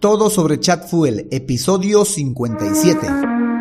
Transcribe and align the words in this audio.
Todo 0.00 0.30
sobre 0.30 0.60
ChatFuel, 0.60 1.26
episodio 1.32 2.04
57. 2.04 3.57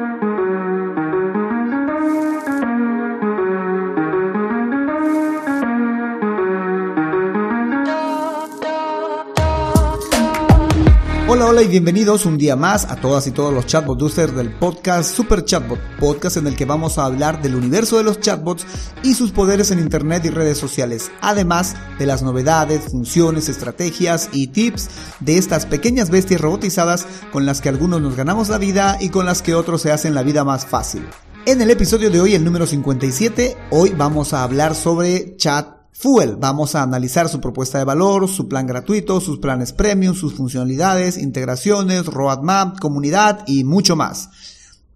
Hola, 11.30 11.48
hola 11.48 11.62
y 11.62 11.68
bienvenidos 11.68 12.26
un 12.26 12.38
día 12.38 12.56
más 12.56 12.86
a 12.86 12.96
todas 12.96 13.28
y 13.28 13.32
todos 13.32 13.54
los 13.54 13.66
chatbot 13.66 14.02
users 14.02 14.34
del 14.34 14.50
podcast 14.50 15.14
Super 15.14 15.44
Chatbot, 15.44 15.78
podcast 16.00 16.38
en 16.38 16.48
el 16.48 16.56
que 16.56 16.64
vamos 16.64 16.98
a 16.98 17.04
hablar 17.04 17.42
del 17.42 17.56
universo 17.56 17.98
de 17.98 18.04
los 18.04 18.22
chatbots 18.22 18.66
y 19.04 19.14
sus 19.14 19.32
poderes 19.32 19.70
en 19.72 19.80
internet 19.80 20.24
y 20.24 20.30
redes 20.30 20.58
sociales, 20.58 21.12
además 21.20 21.76
de 22.00 22.06
las 22.06 22.24
novedades, 22.24 22.86
funciones, 22.92 23.50
estrategias 23.50 24.30
y 24.32 24.48
tips 24.48 24.90
de 25.20 25.38
estas 25.38 25.66
pequeñas 25.66 26.10
bestias 26.10 26.40
robotizadas 26.40 27.06
con 27.34 27.46
las 27.46 27.60
que 27.60 27.68
algunos 27.68 28.02
nos 28.02 28.16
ganamos 28.16 28.48
la 28.48 28.58
vida 28.58 28.98
y 29.02 29.10
con 29.10 29.26
las 29.26 29.42
que 29.42 29.54
otros 29.54 29.82
se 29.82 29.92
hacen 29.92 30.16
la 30.16 30.24
vida 30.24 30.46
más 30.46 30.66
fácil. 30.66 31.06
En 31.46 31.62
el 31.62 31.70
episodio 31.70 32.10
de 32.10 32.22
hoy, 32.22 32.36
el 32.36 32.46
número 32.46 32.66
57, 32.66 33.58
hoy 33.72 33.90
vamos 33.90 34.32
a 34.32 34.44
hablar 34.44 34.76
sobre 34.76 35.36
chat 35.36 35.77
Fuel. 36.00 36.36
Vamos 36.36 36.76
a 36.76 36.84
analizar 36.84 37.28
su 37.28 37.42
propuesta 37.42 37.80
de 37.80 37.84
valor, 37.84 38.28
su 38.28 38.48
plan 38.48 38.68
gratuito, 38.68 39.20
sus 39.20 39.40
planes 39.40 39.74
premium, 39.74 40.14
sus 40.14 40.36
funcionalidades, 40.36 41.18
integraciones, 41.18 42.06
roadmap, 42.06 42.78
comunidad 42.78 43.44
y 43.48 43.64
mucho 43.64 43.96
más. 43.96 44.30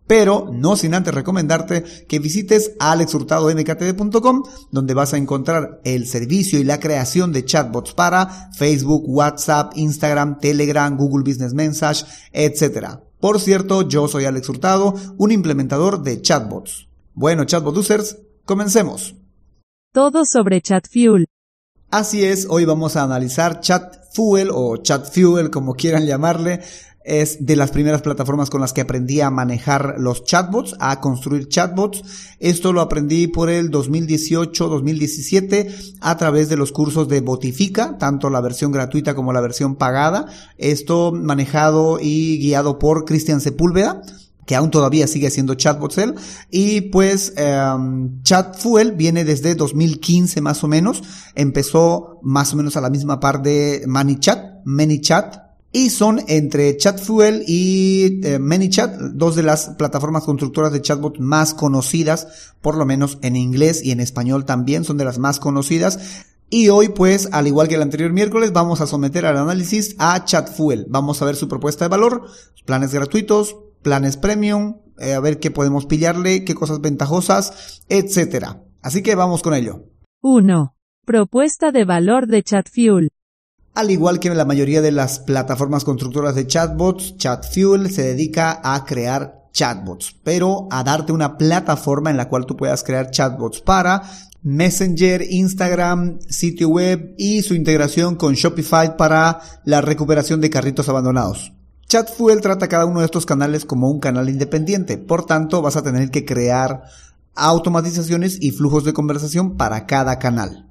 Pero 0.05 0.51
no 0.53 0.75
sin 0.75 0.93
antes 0.93 1.11
recomendarte 1.11 1.83
que 2.07 2.19
visites 2.19 2.73
alexhurtadomktd.com 2.79 4.43
donde 4.69 4.93
vas 4.93 5.15
a 5.15 5.17
encontrar 5.17 5.81
el 5.85 6.05
servicio 6.05 6.59
y 6.59 6.65
la 6.65 6.79
creación 6.79 7.31
de 7.33 7.45
chatbots 7.45 7.93
para 7.95 8.51
Facebook, 8.51 9.03
WhatsApp, 9.07 9.71
Instagram, 9.77 10.37
Telegram, 10.37 10.95
Google 10.95 11.23
Business 11.23 11.55
Message, 11.55 12.05
etc. 12.31 12.99
Por 13.19 13.39
cierto, 13.39 13.87
yo 13.87 14.07
soy 14.07 14.25
Alex 14.25 14.49
Hurtado, 14.49 14.93
un 15.17 15.31
implementador 15.31 16.03
de 16.03 16.21
chatbots. 16.21 16.89
Bueno, 17.15 17.45
chatbot 17.45 17.75
users, 17.75 18.19
comencemos. 18.45 19.15
Todo 19.93 20.21
sobre 20.23 20.61
ChatFuel. 20.61 21.27
Así 21.89 22.23
es, 22.23 22.47
hoy 22.49 22.63
vamos 22.63 22.95
a 22.95 23.03
analizar 23.03 23.59
ChatFuel 23.59 24.47
o 24.49 24.77
ChatFuel 24.77 25.49
como 25.49 25.73
quieran 25.73 26.05
llamarle. 26.05 26.61
Es 27.03 27.45
de 27.45 27.57
las 27.57 27.71
primeras 27.71 28.01
plataformas 28.01 28.49
con 28.49 28.61
las 28.61 28.71
que 28.71 28.79
aprendí 28.79 29.19
a 29.19 29.29
manejar 29.29 29.95
los 29.97 30.23
chatbots, 30.23 30.77
a 30.79 31.01
construir 31.01 31.49
chatbots. 31.49 32.03
Esto 32.39 32.71
lo 32.71 32.79
aprendí 32.79 33.27
por 33.27 33.49
el 33.49 33.69
2018-2017 33.69 35.97
a 35.99 36.15
través 36.15 36.47
de 36.47 36.55
los 36.55 36.71
cursos 36.71 37.09
de 37.09 37.19
Botifica, 37.19 37.97
tanto 37.97 38.29
la 38.29 38.39
versión 38.39 38.71
gratuita 38.71 39.13
como 39.13 39.33
la 39.33 39.41
versión 39.41 39.75
pagada. 39.75 40.25
Esto 40.57 41.11
manejado 41.11 41.99
y 42.01 42.37
guiado 42.37 42.79
por 42.79 43.03
Cristian 43.03 43.41
Sepúlveda 43.41 44.01
que 44.45 44.55
aún 44.55 44.71
todavía 44.71 45.07
sigue 45.07 45.29
siendo 45.29 45.55
Chatbotsel. 45.55 46.15
Y 46.49 46.81
pues 46.81 47.33
um, 47.37 48.21
Chatfuel 48.23 48.93
viene 48.93 49.23
desde 49.23 49.55
2015 49.55 50.41
más 50.41 50.63
o 50.63 50.67
menos. 50.67 51.03
Empezó 51.35 52.19
más 52.21 52.53
o 52.53 52.57
menos 52.57 52.75
a 52.77 52.81
la 52.81 52.89
misma 52.89 53.19
par 53.19 53.41
de 53.41 53.83
ManyChat, 53.87 54.65
ManyChat. 54.65 55.51
Y 55.73 55.89
son 55.89 56.21
entre 56.27 56.75
Chatfuel 56.75 57.45
y 57.47 58.19
eh, 58.27 58.39
ManyChat, 58.39 58.93
dos 59.13 59.37
de 59.37 59.43
las 59.43 59.69
plataformas 59.77 60.23
constructoras 60.25 60.73
de 60.73 60.81
chatbot 60.81 61.17
más 61.19 61.53
conocidas, 61.53 62.27
por 62.59 62.75
lo 62.75 62.85
menos 62.85 63.19
en 63.21 63.37
inglés 63.37 63.81
y 63.81 63.91
en 63.91 64.01
español 64.01 64.43
también, 64.43 64.83
son 64.83 64.97
de 64.97 65.05
las 65.05 65.17
más 65.17 65.39
conocidas. 65.39 66.25
Y 66.49 66.67
hoy, 66.67 66.89
pues, 66.89 67.29
al 67.31 67.47
igual 67.47 67.69
que 67.69 67.75
el 67.75 67.81
anterior 67.81 68.11
miércoles, 68.11 68.51
vamos 68.51 68.81
a 68.81 68.85
someter 68.85 69.25
al 69.25 69.37
análisis 69.37 69.95
a 69.97 70.25
Chatfuel. 70.25 70.87
Vamos 70.89 71.21
a 71.21 71.25
ver 71.25 71.37
su 71.37 71.47
propuesta 71.47 71.85
de 71.85 71.89
valor, 71.89 72.25
planes 72.65 72.93
gratuitos, 72.93 73.55
planes 73.81 74.17
premium, 74.17 74.77
eh, 74.99 75.13
a 75.13 75.19
ver 75.19 75.39
qué 75.39 75.51
podemos 75.51 75.85
pillarle, 75.85 76.43
qué 76.45 76.55
cosas 76.55 76.81
ventajosas, 76.81 77.83
etcétera. 77.89 78.63
Así 78.81 79.01
que 79.03 79.15
vamos 79.15 79.41
con 79.41 79.53
ello. 79.53 79.85
1. 80.21 80.75
Propuesta 81.05 81.71
de 81.71 81.85
valor 81.85 82.27
de 82.27 82.43
ChatFuel. 82.43 83.09
Al 83.73 83.89
igual 83.89 84.19
que 84.19 84.29
la 84.29 84.45
mayoría 84.45 84.81
de 84.81 84.91
las 84.91 85.19
plataformas 85.19 85.83
constructoras 85.83 86.35
de 86.35 86.45
chatbots, 86.45 87.15
ChatFuel 87.17 87.89
se 87.89 88.03
dedica 88.03 88.59
a 88.63 88.83
crear 88.85 89.41
chatbots, 89.53 90.15
pero 90.23 90.67
a 90.71 90.83
darte 90.83 91.11
una 91.11 91.37
plataforma 91.37 92.09
en 92.09 92.17
la 92.17 92.27
cual 92.27 92.45
tú 92.45 92.57
puedas 92.57 92.83
crear 92.83 93.11
chatbots 93.11 93.61
para 93.61 94.03
Messenger, 94.43 95.21
Instagram, 95.29 96.19
sitio 96.27 96.69
web 96.69 97.13
y 97.17 97.43
su 97.43 97.53
integración 97.53 98.15
con 98.15 98.33
Shopify 98.33 98.97
para 98.97 99.39
la 99.65 99.81
recuperación 99.81 100.41
de 100.41 100.49
carritos 100.49 100.89
abandonados. 100.89 101.53
ChatFuel 101.91 102.39
trata 102.39 102.69
cada 102.69 102.85
uno 102.85 103.01
de 103.01 103.05
estos 103.05 103.25
canales 103.25 103.65
como 103.65 103.91
un 103.91 103.99
canal 103.99 104.29
independiente, 104.29 104.97
por 104.97 105.25
tanto 105.25 105.61
vas 105.61 105.75
a 105.75 105.83
tener 105.83 106.09
que 106.09 106.23
crear 106.23 106.83
automatizaciones 107.35 108.37
y 108.39 108.51
flujos 108.51 108.85
de 108.85 108.93
conversación 108.93 109.57
para 109.57 109.85
cada 109.87 110.17
canal. 110.17 110.69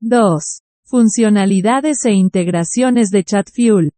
2. 0.00 0.62
Funcionalidades 0.84 2.06
e 2.06 2.12
integraciones 2.12 3.10
de 3.10 3.22
ChatFuel. 3.22 3.90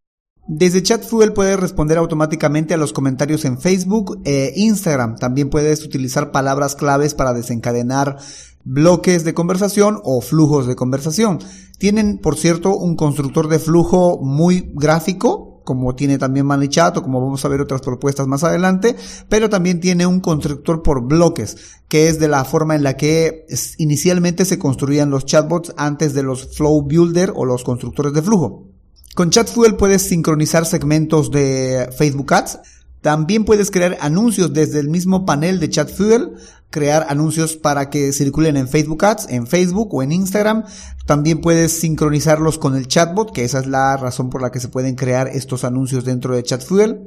Desde 0.48 0.82
ChatFuel 0.82 1.32
puedes 1.32 1.60
responder 1.60 1.96
automáticamente 1.96 2.74
a 2.74 2.76
los 2.76 2.92
comentarios 2.92 3.44
en 3.44 3.60
Facebook 3.60 4.20
e 4.24 4.52
Instagram. 4.56 5.14
También 5.14 5.50
puedes 5.50 5.84
utilizar 5.84 6.32
palabras 6.32 6.74
claves 6.74 7.14
para 7.14 7.34
desencadenar 7.34 8.18
bloques 8.64 9.22
de 9.22 9.32
conversación 9.32 10.00
o 10.02 10.20
flujos 10.20 10.66
de 10.66 10.74
conversación. 10.74 11.38
Tienen, 11.78 12.18
por 12.18 12.36
cierto, 12.36 12.76
un 12.76 12.96
constructor 12.96 13.46
de 13.46 13.60
flujo 13.60 14.18
muy 14.20 14.72
gráfico 14.74 15.53
como 15.64 15.94
tiene 15.96 16.18
también 16.18 16.46
ManyChat 16.46 16.96
o 16.96 17.02
como 17.02 17.20
vamos 17.20 17.44
a 17.44 17.48
ver 17.48 17.60
otras 17.60 17.80
propuestas 17.80 18.26
más 18.26 18.44
adelante, 18.44 18.96
pero 19.28 19.48
también 19.48 19.80
tiene 19.80 20.06
un 20.06 20.20
constructor 20.20 20.82
por 20.82 21.02
bloques, 21.02 21.56
que 21.88 22.08
es 22.08 22.18
de 22.20 22.28
la 22.28 22.44
forma 22.44 22.74
en 22.74 22.82
la 22.82 22.96
que 22.96 23.46
inicialmente 23.78 24.44
se 24.44 24.58
construían 24.58 25.10
los 25.10 25.24
chatbots 25.24 25.74
antes 25.76 26.14
de 26.14 26.22
los 26.22 26.54
Flow 26.56 26.82
Builder 26.82 27.32
o 27.34 27.44
los 27.44 27.64
constructores 27.64 28.12
de 28.12 28.22
flujo. 28.22 28.68
Con 29.14 29.30
ChatFuel 29.30 29.76
puedes 29.76 30.02
sincronizar 30.02 30.66
segmentos 30.66 31.30
de 31.30 31.88
Facebook 31.96 32.34
Ads, 32.34 32.58
también 33.04 33.44
puedes 33.44 33.70
crear 33.70 33.98
anuncios 34.00 34.54
desde 34.54 34.80
el 34.80 34.88
mismo 34.88 35.26
panel 35.26 35.60
de 35.60 35.68
ChatFuel, 35.68 36.36
crear 36.70 37.04
anuncios 37.10 37.54
para 37.54 37.90
que 37.90 38.14
circulen 38.14 38.56
en 38.56 38.66
Facebook 38.66 39.04
Ads, 39.04 39.26
en 39.28 39.46
Facebook 39.46 39.94
o 39.94 40.02
en 40.02 40.10
Instagram. 40.10 40.64
También 41.04 41.42
puedes 41.42 41.78
sincronizarlos 41.78 42.56
con 42.56 42.74
el 42.76 42.88
chatbot, 42.88 43.30
que 43.30 43.44
esa 43.44 43.58
es 43.58 43.66
la 43.66 43.98
razón 43.98 44.30
por 44.30 44.40
la 44.40 44.50
que 44.50 44.58
se 44.58 44.70
pueden 44.70 44.94
crear 44.94 45.28
estos 45.28 45.64
anuncios 45.64 46.06
dentro 46.06 46.34
de 46.34 46.44
ChatFuel. 46.44 47.02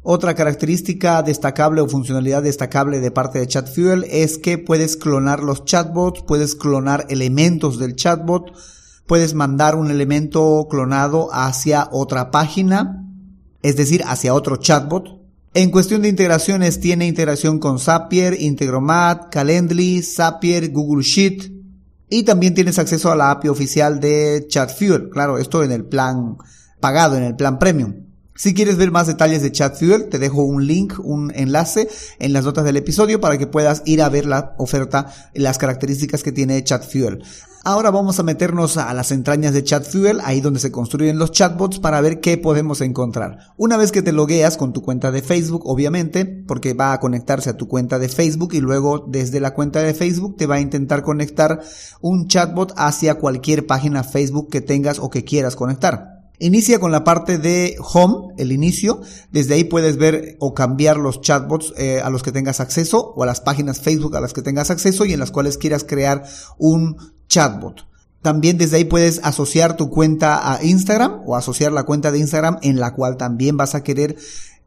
Otra 0.00 0.36
característica 0.36 1.20
destacable 1.24 1.80
o 1.80 1.88
funcionalidad 1.88 2.44
destacable 2.44 3.00
de 3.00 3.10
parte 3.10 3.40
de 3.40 3.48
ChatFuel 3.48 4.06
es 4.08 4.38
que 4.38 4.58
puedes 4.58 4.96
clonar 4.96 5.42
los 5.42 5.64
chatbots, 5.64 6.22
puedes 6.22 6.54
clonar 6.54 7.04
elementos 7.08 7.80
del 7.80 7.96
chatbot, 7.96 8.52
puedes 9.08 9.34
mandar 9.34 9.74
un 9.74 9.90
elemento 9.90 10.68
clonado 10.70 11.30
hacia 11.32 11.88
otra 11.90 12.30
página, 12.30 13.02
es 13.62 13.74
decir, 13.74 14.04
hacia 14.06 14.32
otro 14.32 14.58
chatbot. 14.58 15.15
En 15.58 15.70
cuestión 15.70 16.02
de 16.02 16.10
integraciones, 16.10 16.80
tiene 16.80 17.06
integración 17.06 17.58
con 17.58 17.78
Zapier, 17.78 18.38
Integromat, 18.38 19.30
Calendly, 19.30 20.02
Zapier, 20.02 20.70
Google 20.70 21.02
Sheet. 21.02 21.50
Y 22.10 22.24
también 22.24 22.52
tienes 22.52 22.78
acceso 22.78 23.10
a 23.10 23.16
la 23.16 23.30
API 23.30 23.48
oficial 23.48 23.98
de 23.98 24.44
ChatFuel. 24.48 25.08
Claro, 25.08 25.38
esto 25.38 25.64
en 25.64 25.72
el 25.72 25.86
plan 25.86 26.36
pagado, 26.78 27.16
en 27.16 27.22
el 27.22 27.36
plan 27.36 27.58
premium. 27.58 28.05
Si 28.36 28.52
quieres 28.52 28.76
ver 28.76 28.90
más 28.90 29.06
detalles 29.06 29.42
de 29.42 29.50
ChatFuel, 29.50 30.08
te 30.10 30.18
dejo 30.18 30.42
un 30.42 30.66
link, 30.66 30.94
un 30.98 31.32
enlace 31.34 31.88
en 32.18 32.34
las 32.34 32.44
notas 32.44 32.64
del 32.64 32.76
episodio 32.76 33.18
para 33.18 33.38
que 33.38 33.46
puedas 33.46 33.82
ir 33.86 34.02
a 34.02 34.10
ver 34.10 34.26
la 34.26 34.54
oferta 34.58 35.12
las 35.34 35.56
características 35.56 36.22
que 36.22 36.32
tiene 36.32 36.62
ChatFuel. 36.62 37.24
Ahora 37.64 37.90
vamos 37.90 38.20
a 38.20 38.22
meternos 38.22 38.76
a 38.76 38.94
las 38.94 39.10
entrañas 39.10 39.52
de 39.52 39.64
ChatFuel, 39.64 40.20
ahí 40.22 40.40
donde 40.40 40.60
se 40.60 40.70
construyen 40.70 41.18
los 41.18 41.32
chatbots, 41.32 41.80
para 41.80 42.00
ver 42.00 42.20
qué 42.20 42.38
podemos 42.38 42.80
encontrar. 42.80 43.38
Una 43.56 43.76
vez 43.76 43.90
que 43.90 44.02
te 44.02 44.12
logueas 44.12 44.56
con 44.56 44.72
tu 44.72 44.82
cuenta 44.82 45.10
de 45.10 45.20
Facebook, 45.22 45.62
obviamente, 45.64 46.26
porque 46.26 46.74
va 46.74 46.92
a 46.92 47.00
conectarse 47.00 47.50
a 47.50 47.56
tu 47.56 47.66
cuenta 47.66 47.98
de 47.98 48.08
Facebook 48.08 48.52
y 48.52 48.60
luego 48.60 49.04
desde 49.08 49.40
la 49.40 49.52
cuenta 49.52 49.80
de 49.80 49.94
Facebook 49.94 50.36
te 50.36 50.46
va 50.46 50.56
a 50.56 50.60
intentar 50.60 51.02
conectar 51.02 51.60
un 52.00 52.28
chatbot 52.28 52.72
hacia 52.76 53.16
cualquier 53.16 53.66
página 53.66 54.04
Facebook 54.04 54.48
que 54.48 54.60
tengas 54.60 55.00
o 55.00 55.10
que 55.10 55.24
quieras 55.24 55.56
conectar. 55.56 56.15
Inicia 56.38 56.78
con 56.78 56.92
la 56.92 57.02
parte 57.02 57.38
de 57.38 57.76
Home, 57.80 58.34
el 58.36 58.52
inicio. 58.52 59.00
Desde 59.32 59.54
ahí 59.54 59.64
puedes 59.64 59.96
ver 59.96 60.36
o 60.38 60.52
cambiar 60.52 60.98
los 60.98 61.22
chatbots 61.22 61.72
eh, 61.78 62.02
a 62.04 62.10
los 62.10 62.22
que 62.22 62.32
tengas 62.32 62.60
acceso 62.60 63.14
o 63.16 63.22
a 63.22 63.26
las 63.26 63.40
páginas 63.40 63.80
Facebook 63.80 64.16
a 64.16 64.20
las 64.20 64.34
que 64.34 64.42
tengas 64.42 64.70
acceso 64.70 65.06
y 65.06 65.14
en 65.14 65.20
las 65.20 65.30
cuales 65.30 65.56
quieras 65.56 65.84
crear 65.84 66.24
un 66.58 66.96
chatbot. 67.28 67.86
También 68.20 68.58
desde 68.58 68.76
ahí 68.76 68.84
puedes 68.84 69.20
asociar 69.24 69.76
tu 69.76 69.88
cuenta 69.88 70.52
a 70.52 70.62
Instagram 70.62 71.22
o 71.24 71.36
asociar 71.36 71.72
la 71.72 71.84
cuenta 71.84 72.12
de 72.12 72.18
Instagram 72.18 72.58
en 72.62 72.80
la 72.80 72.92
cual 72.92 73.16
también 73.16 73.56
vas 73.56 73.74
a 73.74 73.82
querer 73.82 74.16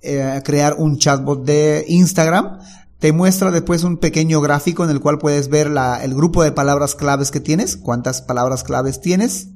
eh, 0.01 0.41
crear 0.43 0.75
un 0.79 0.97
chatbot 0.97 1.43
de 1.43 1.85
Instagram. 1.87 2.59
Te 2.97 3.11
muestra 3.11 3.51
después 3.51 3.83
un 3.83 3.97
pequeño 3.97 4.41
gráfico 4.41 4.83
en 4.83 4.89
el 4.89 5.01
cual 5.01 5.19
puedes 5.19 5.49
ver 5.49 5.71
el 6.01 6.15
grupo 6.15 6.43
de 6.43 6.51
palabras 6.51 6.95
claves 6.95 7.29
que 7.31 7.39
tienes, 7.39 7.77
cuántas 7.77 8.21
palabras 8.21 8.63
claves 8.63 9.01
tienes 9.01 9.49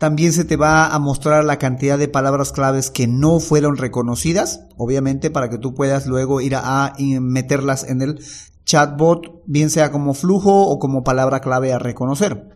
También 0.00 0.32
se 0.32 0.46
te 0.46 0.56
va 0.56 0.86
a 0.86 0.98
mostrar 0.98 1.44
la 1.44 1.58
cantidad 1.58 1.98
de 1.98 2.08
palabras 2.08 2.52
claves 2.52 2.90
que 2.90 3.06
no 3.06 3.38
fueron 3.38 3.76
reconocidas, 3.76 4.62
obviamente 4.78 5.30
para 5.30 5.50
que 5.50 5.58
tú 5.58 5.74
puedas 5.74 6.06
luego 6.06 6.40
ir 6.40 6.54
a, 6.56 6.94
meterlas 6.98 7.84
en 7.84 8.00
el 8.00 8.24
chatbot, 8.64 9.42
bien 9.44 9.68
sea 9.68 9.92
como 9.92 10.14
flujo 10.14 10.68
o 10.68 10.78
como 10.78 11.04
palabra 11.04 11.40
clave 11.40 11.74
a 11.74 11.78
reconocer. 11.78 12.48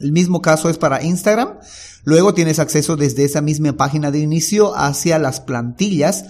El 0.00 0.12
mismo 0.12 0.40
caso 0.40 0.70
es 0.70 0.78
para 0.78 1.02
Instagram. 1.02 1.58
Luego 2.04 2.32
tienes 2.32 2.58
acceso 2.58 2.96
desde 2.96 3.24
esa 3.24 3.42
misma 3.42 3.74
página 3.74 4.10
de 4.10 4.20
inicio 4.20 4.74
hacia 4.74 5.18
las 5.18 5.40
plantillas 5.40 6.24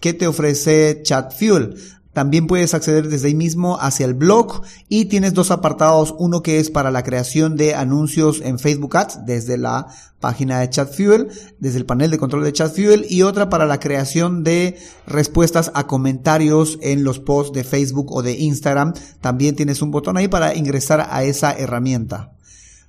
que 0.00 0.12
te 0.12 0.26
ofrece 0.26 1.02
ChatFuel. 1.04 1.76
También 2.12 2.46
puedes 2.46 2.74
acceder 2.74 3.08
desde 3.08 3.28
ahí 3.28 3.34
mismo 3.34 3.78
hacia 3.80 4.06
el 4.06 4.14
blog 4.14 4.62
y 4.88 5.04
tienes 5.04 5.32
dos 5.32 5.50
apartados, 5.50 6.14
uno 6.18 6.42
que 6.42 6.58
es 6.58 6.70
para 6.70 6.90
la 6.90 7.04
creación 7.04 7.56
de 7.56 7.74
anuncios 7.74 8.40
en 8.42 8.58
Facebook 8.58 8.96
Ads 8.96 9.26
desde 9.26 9.56
la 9.58 9.86
página 10.18 10.58
de 10.60 10.68
ChatFuel, 10.68 11.28
desde 11.60 11.78
el 11.78 11.86
panel 11.86 12.10
de 12.10 12.18
control 12.18 12.44
de 12.44 12.52
ChatFuel 12.52 13.06
y 13.08 13.22
otra 13.22 13.48
para 13.48 13.64
la 13.64 13.78
creación 13.78 14.42
de 14.42 14.76
respuestas 15.06 15.70
a 15.74 15.86
comentarios 15.86 16.78
en 16.82 17.04
los 17.04 17.20
posts 17.20 17.52
de 17.52 17.64
Facebook 17.64 18.12
o 18.12 18.22
de 18.22 18.38
Instagram. 18.38 18.92
También 19.20 19.54
tienes 19.54 19.80
un 19.80 19.92
botón 19.92 20.16
ahí 20.16 20.26
para 20.26 20.54
ingresar 20.54 21.06
a 21.10 21.22
esa 21.22 21.52
herramienta. 21.52 22.32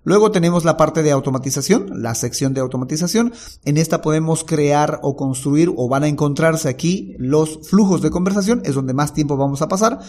Luego 0.04 0.32
tenemos 0.32 0.66
la 0.66 0.78
parte 0.78 1.04
de 1.04 1.12
automatización, 1.12 2.02
la 2.02 2.16
sección 2.16 2.54
de 2.54 2.62
automatización. 2.62 3.34
En 3.66 3.78
esta 3.78 4.02
podemos 4.02 4.44
crear 4.44 5.00
o 5.04 5.16
construir 5.16 5.72
o 5.76 5.88
van 5.88 6.04
a 6.04 6.08
encontrarse 6.08 6.70
aquí 6.70 7.16
los 7.20 7.60
flujos 7.70 8.02
de 8.02 8.10
conversación, 8.10 8.62
es 8.66 8.74
donde 8.74 8.94
más 8.94 9.14
tiempo 9.14 9.38
vamos 9.38 9.62
a 9.62 9.68
pasar. 9.68 10.00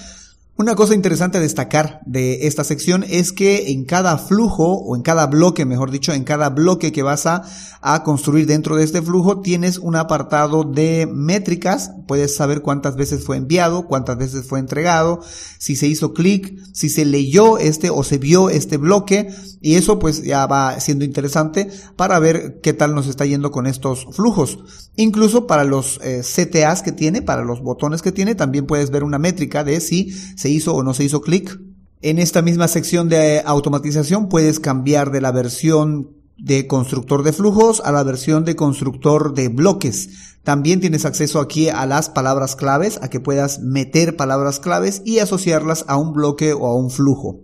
Una 0.54 0.76
cosa 0.76 0.94
interesante 0.94 1.38
a 1.38 1.40
destacar 1.40 2.02
de 2.04 2.46
esta 2.46 2.62
sección 2.62 3.06
es 3.08 3.32
que 3.32 3.72
en 3.72 3.86
cada 3.86 4.18
flujo 4.18 4.74
o 4.74 4.94
en 4.94 5.02
cada 5.02 5.26
bloque, 5.26 5.64
mejor 5.64 5.90
dicho, 5.90 6.12
en 6.12 6.24
cada 6.24 6.50
bloque 6.50 6.92
que 6.92 7.02
vas 7.02 7.24
a, 7.24 7.42
a, 7.80 8.04
construir 8.04 8.46
dentro 8.46 8.76
de 8.76 8.84
este 8.84 9.00
flujo, 9.00 9.40
tienes 9.40 9.78
un 9.78 9.96
apartado 9.96 10.64
de 10.64 11.08
métricas. 11.10 11.92
Puedes 12.06 12.36
saber 12.36 12.60
cuántas 12.60 12.96
veces 12.96 13.24
fue 13.24 13.38
enviado, 13.38 13.86
cuántas 13.86 14.18
veces 14.18 14.46
fue 14.46 14.58
entregado, 14.58 15.20
si 15.58 15.74
se 15.74 15.86
hizo 15.86 16.12
clic, 16.12 16.54
si 16.74 16.90
se 16.90 17.06
leyó 17.06 17.56
este 17.56 17.88
o 17.88 18.04
se 18.04 18.18
vio 18.18 18.50
este 18.50 18.76
bloque. 18.76 19.34
Y 19.62 19.76
eso 19.76 19.98
pues 19.98 20.22
ya 20.22 20.46
va 20.46 20.78
siendo 20.80 21.04
interesante 21.04 21.70
para 21.96 22.18
ver 22.18 22.60
qué 22.62 22.74
tal 22.74 22.94
nos 22.94 23.06
está 23.06 23.24
yendo 23.24 23.50
con 23.50 23.66
estos 23.66 24.06
flujos. 24.12 24.58
Incluso 24.96 25.46
para 25.46 25.64
los 25.64 25.98
eh, 26.02 26.20
CTAs 26.22 26.82
que 26.82 26.92
tiene, 26.92 27.22
para 27.22 27.42
los 27.42 27.62
botones 27.62 28.02
que 28.02 28.12
tiene, 28.12 28.34
también 28.34 28.66
puedes 28.66 28.90
ver 28.90 29.02
una 29.02 29.18
métrica 29.18 29.64
de 29.64 29.80
si 29.80 30.12
se 30.42 30.50
hizo 30.50 30.74
o 30.74 30.82
no 30.82 30.92
se 30.92 31.04
hizo 31.04 31.20
clic. 31.20 31.60
En 32.00 32.18
esta 32.18 32.42
misma 32.42 32.66
sección 32.66 33.08
de 33.08 33.42
automatización 33.46 34.28
puedes 34.28 34.58
cambiar 34.58 35.12
de 35.12 35.20
la 35.20 35.30
versión 35.30 36.10
de 36.36 36.66
constructor 36.66 37.22
de 37.22 37.32
flujos 37.32 37.80
a 37.84 37.92
la 37.92 38.02
versión 38.02 38.44
de 38.44 38.56
constructor 38.56 39.34
de 39.34 39.48
bloques. 39.48 40.34
También 40.42 40.80
tienes 40.80 41.04
acceso 41.04 41.38
aquí 41.38 41.68
a 41.68 41.86
las 41.86 42.08
palabras 42.08 42.56
claves, 42.56 42.98
a 43.00 43.08
que 43.08 43.20
puedas 43.20 43.60
meter 43.60 44.16
palabras 44.16 44.58
claves 44.58 45.02
y 45.04 45.20
asociarlas 45.20 45.84
a 45.86 45.96
un 45.96 46.12
bloque 46.12 46.52
o 46.52 46.66
a 46.66 46.74
un 46.74 46.90
flujo. 46.90 47.38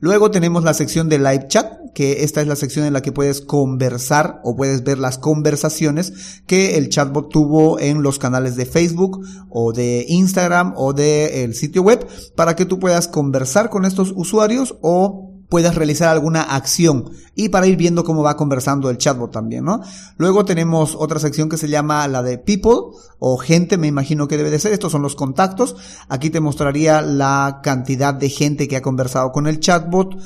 Luego 0.00 0.30
tenemos 0.30 0.64
la 0.64 0.74
sección 0.74 1.08
de 1.08 1.18
live 1.18 1.46
chat, 1.48 1.72
que 1.94 2.24
esta 2.24 2.42
es 2.42 2.46
la 2.46 2.56
sección 2.56 2.84
en 2.84 2.92
la 2.92 3.00
que 3.00 3.12
puedes 3.12 3.40
conversar 3.40 4.40
o 4.44 4.54
puedes 4.54 4.84
ver 4.84 4.98
las 4.98 5.16
conversaciones 5.16 6.42
que 6.46 6.76
el 6.76 6.90
chatbot 6.90 7.30
tuvo 7.30 7.80
en 7.80 8.02
los 8.02 8.18
canales 8.18 8.56
de 8.56 8.66
Facebook 8.66 9.26
o 9.48 9.72
de 9.72 10.04
Instagram 10.08 10.74
o 10.76 10.92
del 10.92 11.54
sitio 11.54 11.82
web 11.82 12.06
para 12.34 12.54
que 12.54 12.66
tú 12.66 12.78
puedas 12.78 13.08
conversar 13.08 13.70
con 13.70 13.86
estos 13.86 14.12
usuarios 14.14 14.76
o 14.82 15.35
puedas 15.48 15.74
realizar 15.74 16.08
alguna 16.08 16.42
acción 16.42 17.10
y 17.34 17.50
para 17.50 17.66
ir 17.66 17.76
viendo 17.76 18.04
cómo 18.04 18.22
va 18.22 18.36
conversando 18.36 18.90
el 18.90 18.98
chatbot 18.98 19.30
también, 19.30 19.64
¿no? 19.64 19.80
Luego 20.16 20.44
tenemos 20.44 20.96
otra 20.98 21.20
sección 21.20 21.48
que 21.48 21.56
se 21.56 21.68
llama 21.68 22.06
la 22.08 22.22
de 22.22 22.38
people 22.38 22.98
o 23.18 23.36
gente, 23.36 23.78
me 23.78 23.86
imagino 23.86 24.28
que 24.28 24.36
debe 24.36 24.50
de 24.50 24.58
ser, 24.58 24.72
estos 24.72 24.92
son 24.92 25.02
los 25.02 25.14
contactos. 25.14 25.76
Aquí 26.08 26.30
te 26.30 26.40
mostraría 26.40 27.02
la 27.02 27.60
cantidad 27.62 28.14
de 28.14 28.28
gente 28.28 28.68
que 28.68 28.76
ha 28.76 28.82
conversado 28.82 29.32
con 29.32 29.46
el 29.46 29.60
chatbot, 29.60 30.16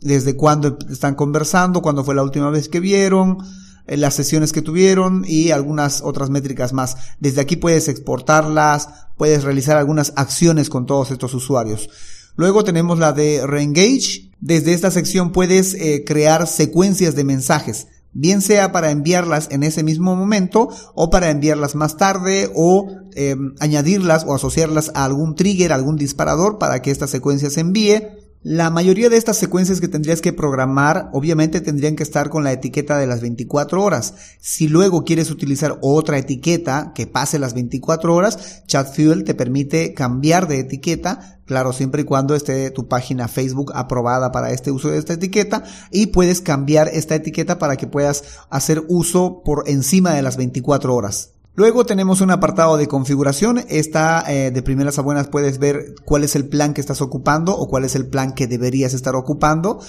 desde 0.00 0.34
cuándo 0.34 0.78
están 0.90 1.14
conversando, 1.14 1.82
cuándo 1.82 2.04
fue 2.04 2.14
la 2.14 2.22
última 2.22 2.50
vez 2.50 2.68
que 2.68 2.80
vieron, 2.80 3.38
eh, 3.86 3.96
las 3.96 4.14
sesiones 4.14 4.52
que 4.52 4.62
tuvieron 4.62 5.24
y 5.26 5.50
algunas 5.50 6.00
otras 6.02 6.30
métricas 6.30 6.72
más. 6.72 6.96
Desde 7.18 7.40
aquí 7.40 7.56
puedes 7.56 7.88
exportarlas, 7.88 8.88
puedes 9.16 9.44
realizar 9.44 9.76
algunas 9.76 10.12
acciones 10.16 10.70
con 10.70 10.86
todos 10.86 11.10
estos 11.10 11.34
usuarios. 11.34 11.90
Luego 12.36 12.64
tenemos 12.64 12.98
la 12.98 13.12
de 13.12 13.46
Reengage. 13.46 14.30
Desde 14.40 14.72
esta 14.72 14.90
sección 14.90 15.32
puedes 15.32 15.74
eh, 15.74 16.04
crear 16.06 16.46
secuencias 16.46 17.14
de 17.14 17.24
mensajes, 17.24 17.88
bien 18.12 18.40
sea 18.40 18.72
para 18.72 18.90
enviarlas 18.90 19.48
en 19.50 19.62
ese 19.62 19.82
mismo 19.82 20.16
momento 20.16 20.68
o 20.94 21.10
para 21.10 21.30
enviarlas 21.30 21.74
más 21.74 21.96
tarde 21.96 22.50
o 22.54 22.88
eh, 23.14 23.36
añadirlas 23.58 24.24
o 24.26 24.34
asociarlas 24.34 24.92
a 24.94 25.04
algún 25.04 25.34
trigger, 25.34 25.72
algún 25.72 25.96
disparador 25.96 26.58
para 26.58 26.80
que 26.80 26.90
esta 26.90 27.06
secuencia 27.06 27.50
se 27.50 27.60
envíe 27.60 28.02
la 28.42 28.70
mayoría 28.70 29.10
de 29.10 29.18
estas 29.18 29.36
secuencias 29.36 29.82
que 29.82 29.88
tendrías 29.88 30.22
que 30.22 30.32
programar 30.32 31.10
obviamente 31.12 31.60
tendrían 31.60 31.94
que 31.94 32.02
estar 32.02 32.30
con 32.30 32.42
la 32.42 32.52
etiqueta 32.52 32.96
de 32.96 33.06
las 33.06 33.20
24 33.20 33.82
horas. 33.82 34.14
Si 34.40 34.66
luego 34.66 35.04
quieres 35.04 35.30
utilizar 35.30 35.76
otra 35.82 36.16
etiqueta 36.16 36.92
que 36.94 37.06
pase 37.06 37.38
las 37.38 37.52
24 37.52 38.14
horas, 38.14 38.62
ChatFuel 38.66 39.24
te 39.24 39.34
permite 39.34 39.92
cambiar 39.92 40.48
de 40.48 40.58
etiqueta, 40.58 41.38
claro, 41.44 41.74
siempre 41.74 42.00
y 42.00 42.04
cuando 42.06 42.34
esté 42.34 42.70
tu 42.70 42.88
página 42.88 43.28
Facebook 43.28 43.72
aprobada 43.74 44.32
para 44.32 44.52
este 44.52 44.70
uso 44.70 44.88
de 44.88 44.96
esta 44.96 45.12
etiqueta 45.12 45.62
y 45.90 46.06
puedes 46.06 46.40
cambiar 46.40 46.88
esta 46.88 47.16
etiqueta 47.16 47.58
para 47.58 47.76
que 47.76 47.88
puedas 47.88 48.24
hacer 48.48 48.82
uso 48.88 49.42
por 49.44 49.64
encima 49.68 50.14
de 50.14 50.22
las 50.22 50.38
24 50.38 50.94
horas. 50.94 51.32
Luego 51.54 51.84
tenemos 51.84 52.20
un 52.20 52.30
apartado 52.30 52.76
de 52.76 52.86
configuración. 52.86 53.64
Esta 53.68 54.24
eh, 54.32 54.50
de 54.50 54.62
primeras 54.62 54.98
a 54.98 55.02
buenas 55.02 55.28
puedes 55.28 55.58
ver 55.58 55.94
cuál 56.04 56.24
es 56.24 56.36
el 56.36 56.48
plan 56.48 56.74
que 56.74 56.80
estás 56.80 57.02
ocupando 57.02 57.56
o 57.56 57.68
cuál 57.68 57.84
es 57.84 57.94
el 57.94 58.06
plan 58.06 58.32
que 58.32 58.46
deberías 58.46 58.94
estar 58.94 59.16
ocupando. 59.16 59.80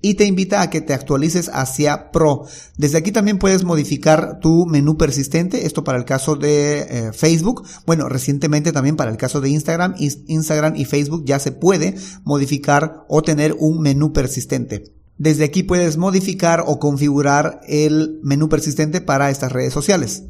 Y 0.00 0.14
te 0.14 0.26
invita 0.26 0.60
a 0.60 0.68
que 0.68 0.82
te 0.82 0.92
actualices 0.92 1.50
hacia 1.54 2.10
Pro. 2.10 2.44
Desde 2.76 2.98
aquí 2.98 3.10
también 3.10 3.38
puedes 3.38 3.64
modificar 3.64 4.38
tu 4.38 4.66
menú 4.66 4.98
persistente. 4.98 5.64
Esto 5.64 5.82
para 5.82 5.96
el 5.96 6.04
caso 6.04 6.36
de 6.36 6.80
eh, 6.80 7.12
Facebook. 7.14 7.66
Bueno, 7.86 8.10
recientemente 8.10 8.72
también 8.72 8.96
para 8.96 9.10
el 9.10 9.16
caso 9.16 9.40
de 9.40 9.48
Instagram. 9.48 9.94
Instagram 9.98 10.76
y 10.76 10.84
Facebook 10.84 11.24
ya 11.24 11.38
se 11.38 11.52
puede 11.52 11.94
modificar 12.22 13.06
o 13.08 13.22
tener 13.22 13.56
un 13.58 13.80
menú 13.80 14.12
persistente. 14.12 14.92
Desde 15.16 15.44
aquí 15.44 15.62
puedes 15.62 15.96
modificar 15.96 16.64
o 16.66 16.78
configurar 16.78 17.60
el 17.66 18.20
menú 18.22 18.50
persistente 18.50 19.00
para 19.00 19.30
estas 19.30 19.52
redes 19.52 19.72
sociales. 19.72 20.24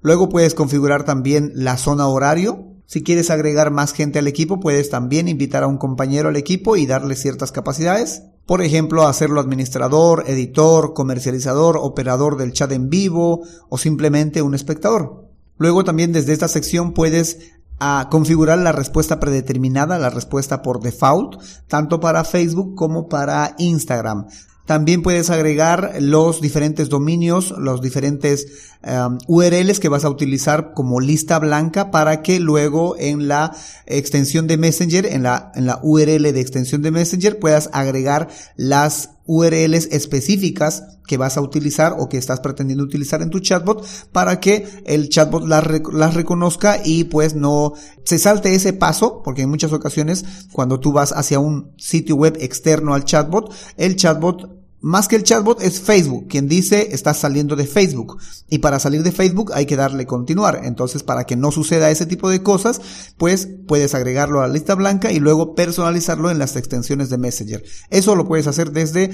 Luego 0.00 0.28
puedes 0.28 0.54
configurar 0.54 1.04
también 1.04 1.52
la 1.54 1.76
zona 1.76 2.06
horario. 2.06 2.72
Si 2.86 3.02
quieres 3.02 3.30
agregar 3.30 3.70
más 3.70 3.92
gente 3.92 4.18
al 4.18 4.28
equipo, 4.28 4.60
puedes 4.60 4.90
también 4.90 5.28
invitar 5.28 5.62
a 5.64 5.66
un 5.66 5.78
compañero 5.78 6.28
al 6.28 6.36
equipo 6.36 6.76
y 6.76 6.86
darle 6.86 7.16
ciertas 7.16 7.50
capacidades. 7.50 8.22
Por 8.46 8.62
ejemplo, 8.62 9.08
hacerlo 9.08 9.40
administrador, 9.40 10.24
editor, 10.28 10.94
comercializador, 10.94 11.76
operador 11.80 12.36
del 12.36 12.52
chat 12.52 12.70
en 12.70 12.88
vivo 12.88 13.40
o 13.68 13.76
simplemente 13.76 14.40
un 14.40 14.54
espectador. 14.54 15.26
Luego 15.58 15.82
también 15.82 16.12
desde 16.12 16.32
esta 16.32 16.46
sección 16.46 16.92
puedes 16.92 17.38
ah, 17.80 18.06
configurar 18.08 18.58
la 18.58 18.70
respuesta 18.70 19.18
predeterminada, 19.18 19.98
la 19.98 20.10
respuesta 20.10 20.62
por 20.62 20.80
default, 20.80 21.42
tanto 21.66 21.98
para 21.98 22.22
Facebook 22.22 22.76
como 22.76 23.08
para 23.08 23.56
Instagram. 23.58 24.28
También 24.66 25.02
puedes 25.02 25.30
agregar 25.30 25.96
los 26.00 26.40
diferentes 26.40 26.88
dominios, 26.88 27.54
los 27.56 27.80
diferentes 27.80 28.48
um, 28.82 29.18
URLs 29.28 29.78
que 29.80 29.88
vas 29.88 30.04
a 30.04 30.10
utilizar 30.10 30.72
como 30.74 31.00
lista 31.00 31.38
blanca 31.38 31.90
para 31.92 32.20
que 32.20 32.40
luego 32.40 32.96
en 32.98 33.28
la 33.28 33.56
extensión 33.86 34.48
de 34.48 34.56
Messenger, 34.56 35.06
en 35.06 35.22
la, 35.22 35.52
en 35.54 35.66
la 35.66 35.78
URL 35.82 36.32
de 36.32 36.40
extensión 36.40 36.82
de 36.82 36.90
Messenger, 36.90 37.38
puedas 37.38 37.70
agregar 37.72 38.28
las 38.56 39.10
URLs 39.26 39.88
específicas 39.92 40.84
que 41.06 41.16
vas 41.16 41.36
a 41.36 41.40
utilizar 41.40 41.96
o 41.98 42.08
que 42.08 42.18
estás 42.18 42.40
pretendiendo 42.40 42.84
utilizar 42.84 43.22
en 43.22 43.30
tu 43.30 43.40
chatbot 43.40 43.84
para 44.12 44.40
que 44.40 44.66
el 44.84 45.08
chatbot 45.08 45.46
las, 45.46 45.64
las 45.92 46.14
reconozca 46.14 46.80
y 46.84 47.04
pues 47.04 47.34
no 47.34 47.74
se 48.04 48.18
salte 48.18 48.54
ese 48.54 48.72
paso 48.72 49.22
porque 49.24 49.42
en 49.42 49.50
muchas 49.50 49.72
ocasiones 49.72 50.24
cuando 50.52 50.80
tú 50.80 50.92
vas 50.92 51.12
hacia 51.12 51.38
un 51.38 51.72
sitio 51.76 52.16
web 52.16 52.36
externo 52.40 52.94
al 52.94 53.04
chatbot, 53.04 53.52
el 53.76 53.96
chatbot 53.96 54.55
más 54.86 55.08
que 55.08 55.16
el 55.16 55.24
chatbot 55.24 55.60
es 55.62 55.80
Facebook, 55.80 56.28
quien 56.28 56.46
dice 56.46 56.90
estás 56.92 57.18
saliendo 57.18 57.56
de 57.56 57.66
Facebook. 57.66 58.18
Y 58.48 58.58
para 58.58 58.78
salir 58.78 59.02
de 59.02 59.10
Facebook 59.10 59.50
hay 59.52 59.66
que 59.66 59.74
darle 59.74 60.06
continuar. 60.06 60.60
Entonces, 60.62 61.02
para 61.02 61.24
que 61.24 61.34
no 61.34 61.50
suceda 61.50 61.90
ese 61.90 62.06
tipo 62.06 62.30
de 62.30 62.44
cosas, 62.44 62.80
pues 63.18 63.48
puedes 63.66 63.96
agregarlo 63.96 64.40
a 64.40 64.46
la 64.46 64.52
lista 64.52 64.76
blanca 64.76 65.10
y 65.10 65.18
luego 65.18 65.56
personalizarlo 65.56 66.30
en 66.30 66.38
las 66.38 66.54
extensiones 66.54 67.10
de 67.10 67.18
Messenger. 67.18 67.64
Eso 67.90 68.14
lo 68.14 68.28
puedes 68.28 68.46
hacer 68.46 68.70
desde 68.70 69.10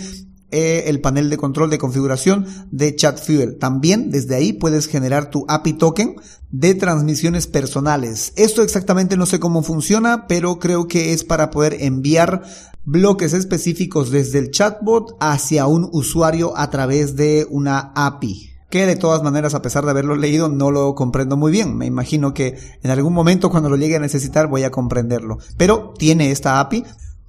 eh, 0.51 0.91
el 0.91 1.01
panel 1.01 1.31
de 1.31 1.39
control 1.39 1.71
de 1.71 1.79
configuración 1.79 2.47
de 2.71 2.95
ChatFuel. 2.95 3.57
También 3.57 4.11
desde 4.11 4.35
ahí 4.35 4.53
puedes 4.53 4.89
generar 4.89 5.31
tu 5.31 5.47
API 5.49 5.73
token 5.73 6.17
de 6.51 6.75
transmisiones 6.75 7.47
personales. 7.47 8.35
Esto 8.37 8.61
exactamente 8.61 9.17
no 9.17 9.25
sé 9.25 9.41
cómo 9.41 9.63
funciona, 9.63 10.27
pero 10.27 10.59
creo 10.59 10.87
que 10.87 11.15
es 11.15 11.25
para 11.25 11.51
poder 11.51 11.79
enviar 11.81 12.43
bloques 12.85 13.33
específicos 13.33 14.11
desde 14.11 14.39
el 14.39 14.51
chatbot 14.51 15.17
hacia 15.21 15.67
un 15.67 15.89
usuario 15.93 16.57
a 16.57 16.71
través 16.71 17.17
de 17.17 17.47
una 17.51 17.93
API 17.95 18.53
que 18.73 18.87
de 18.87 18.97
todas 18.97 19.23
maneras, 19.23 19.53
a 19.53 19.61
pesar 19.61 19.85
de 19.85 19.91
haberlo 19.91 20.17
leído, 20.17 20.49
no 20.49 20.71
lo 20.71 20.95
comprendo 20.95 21.37
muy 21.37 21.53
bien. 21.53 21.77
Me 21.77 21.85
imagino 21.85 22.33
que 22.33 22.57
en 22.83 22.91
algún 22.91 23.13
momento 23.13 23.51
cuando 23.51 23.69
lo 23.69 23.77
llegue 23.77 23.97
a 23.97 24.01
necesitar 24.01 24.47
voy 24.47 24.63
a 24.63 24.71
comprenderlo. 24.71 25.37
Pero 25.59 25.93
tiene 25.99 26.31
esta 26.31 26.59
API. 26.59 26.83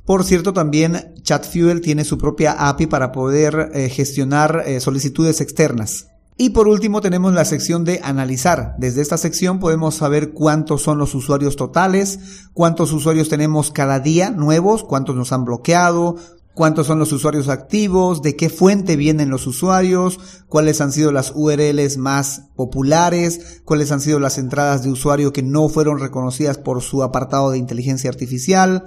Por 0.05 0.23
cierto, 0.23 0.53
también 0.53 1.15
ChatFuel 1.21 1.81
tiene 1.81 2.05
su 2.05 2.17
propia 2.17 2.69
API 2.69 2.87
para 2.87 3.11
poder 3.11 3.71
eh, 3.73 3.89
gestionar 3.89 4.63
eh, 4.65 4.79
solicitudes 4.79 5.41
externas. 5.41 6.07
Y 6.35 6.49
por 6.49 6.67
último 6.67 7.01
tenemos 7.01 7.33
la 7.33 7.45
sección 7.45 7.85
de 7.85 7.99
analizar. 8.03 8.75
Desde 8.79 9.01
esta 9.01 9.17
sección 9.17 9.59
podemos 9.59 9.95
saber 9.95 10.33
cuántos 10.33 10.81
son 10.81 10.97
los 10.97 11.13
usuarios 11.13 11.55
totales, 11.55 12.47
cuántos 12.53 12.91
usuarios 12.91 13.29
tenemos 13.29 13.71
cada 13.71 13.99
día 13.99 14.31
nuevos, 14.31 14.83
cuántos 14.83 15.15
nos 15.15 15.31
han 15.31 15.45
bloqueado, 15.45 16.15
cuántos 16.55 16.87
son 16.87 16.99
los 16.99 17.11
usuarios 17.11 17.49
activos, 17.49 18.21
de 18.21 18.35
qué 18.35 18.49
fuente 18.49 18.95
vienen 18.95 19.29
los 19.29 19.47
usuarios, 19.47 20.19
cuáles 20.47 20.81
han 20.81 20.91
sido 20.91 21.11
las 21.11 21.33
URLs 21.35 21.97
más 21.97 22.49
populares, 22.55 23.61
cuáles 23.65 23.91
han 23.91 24.01
sido 24.01 24.19
las 24.19 24.37
entradas 24.37 24.83
de 24.83 24.91
usuario 24.91 25.33
que 25.33 25.43
no 25.43 25.69
fueron 25.69 25.99
reconocidas 25.99 26.57
por 26.57 26.81
su 26.81 27.03
apartado 27.03 27.51
de 27.51 27.57
inteligencia 27.57 28.09
artificial, 28.09 28.85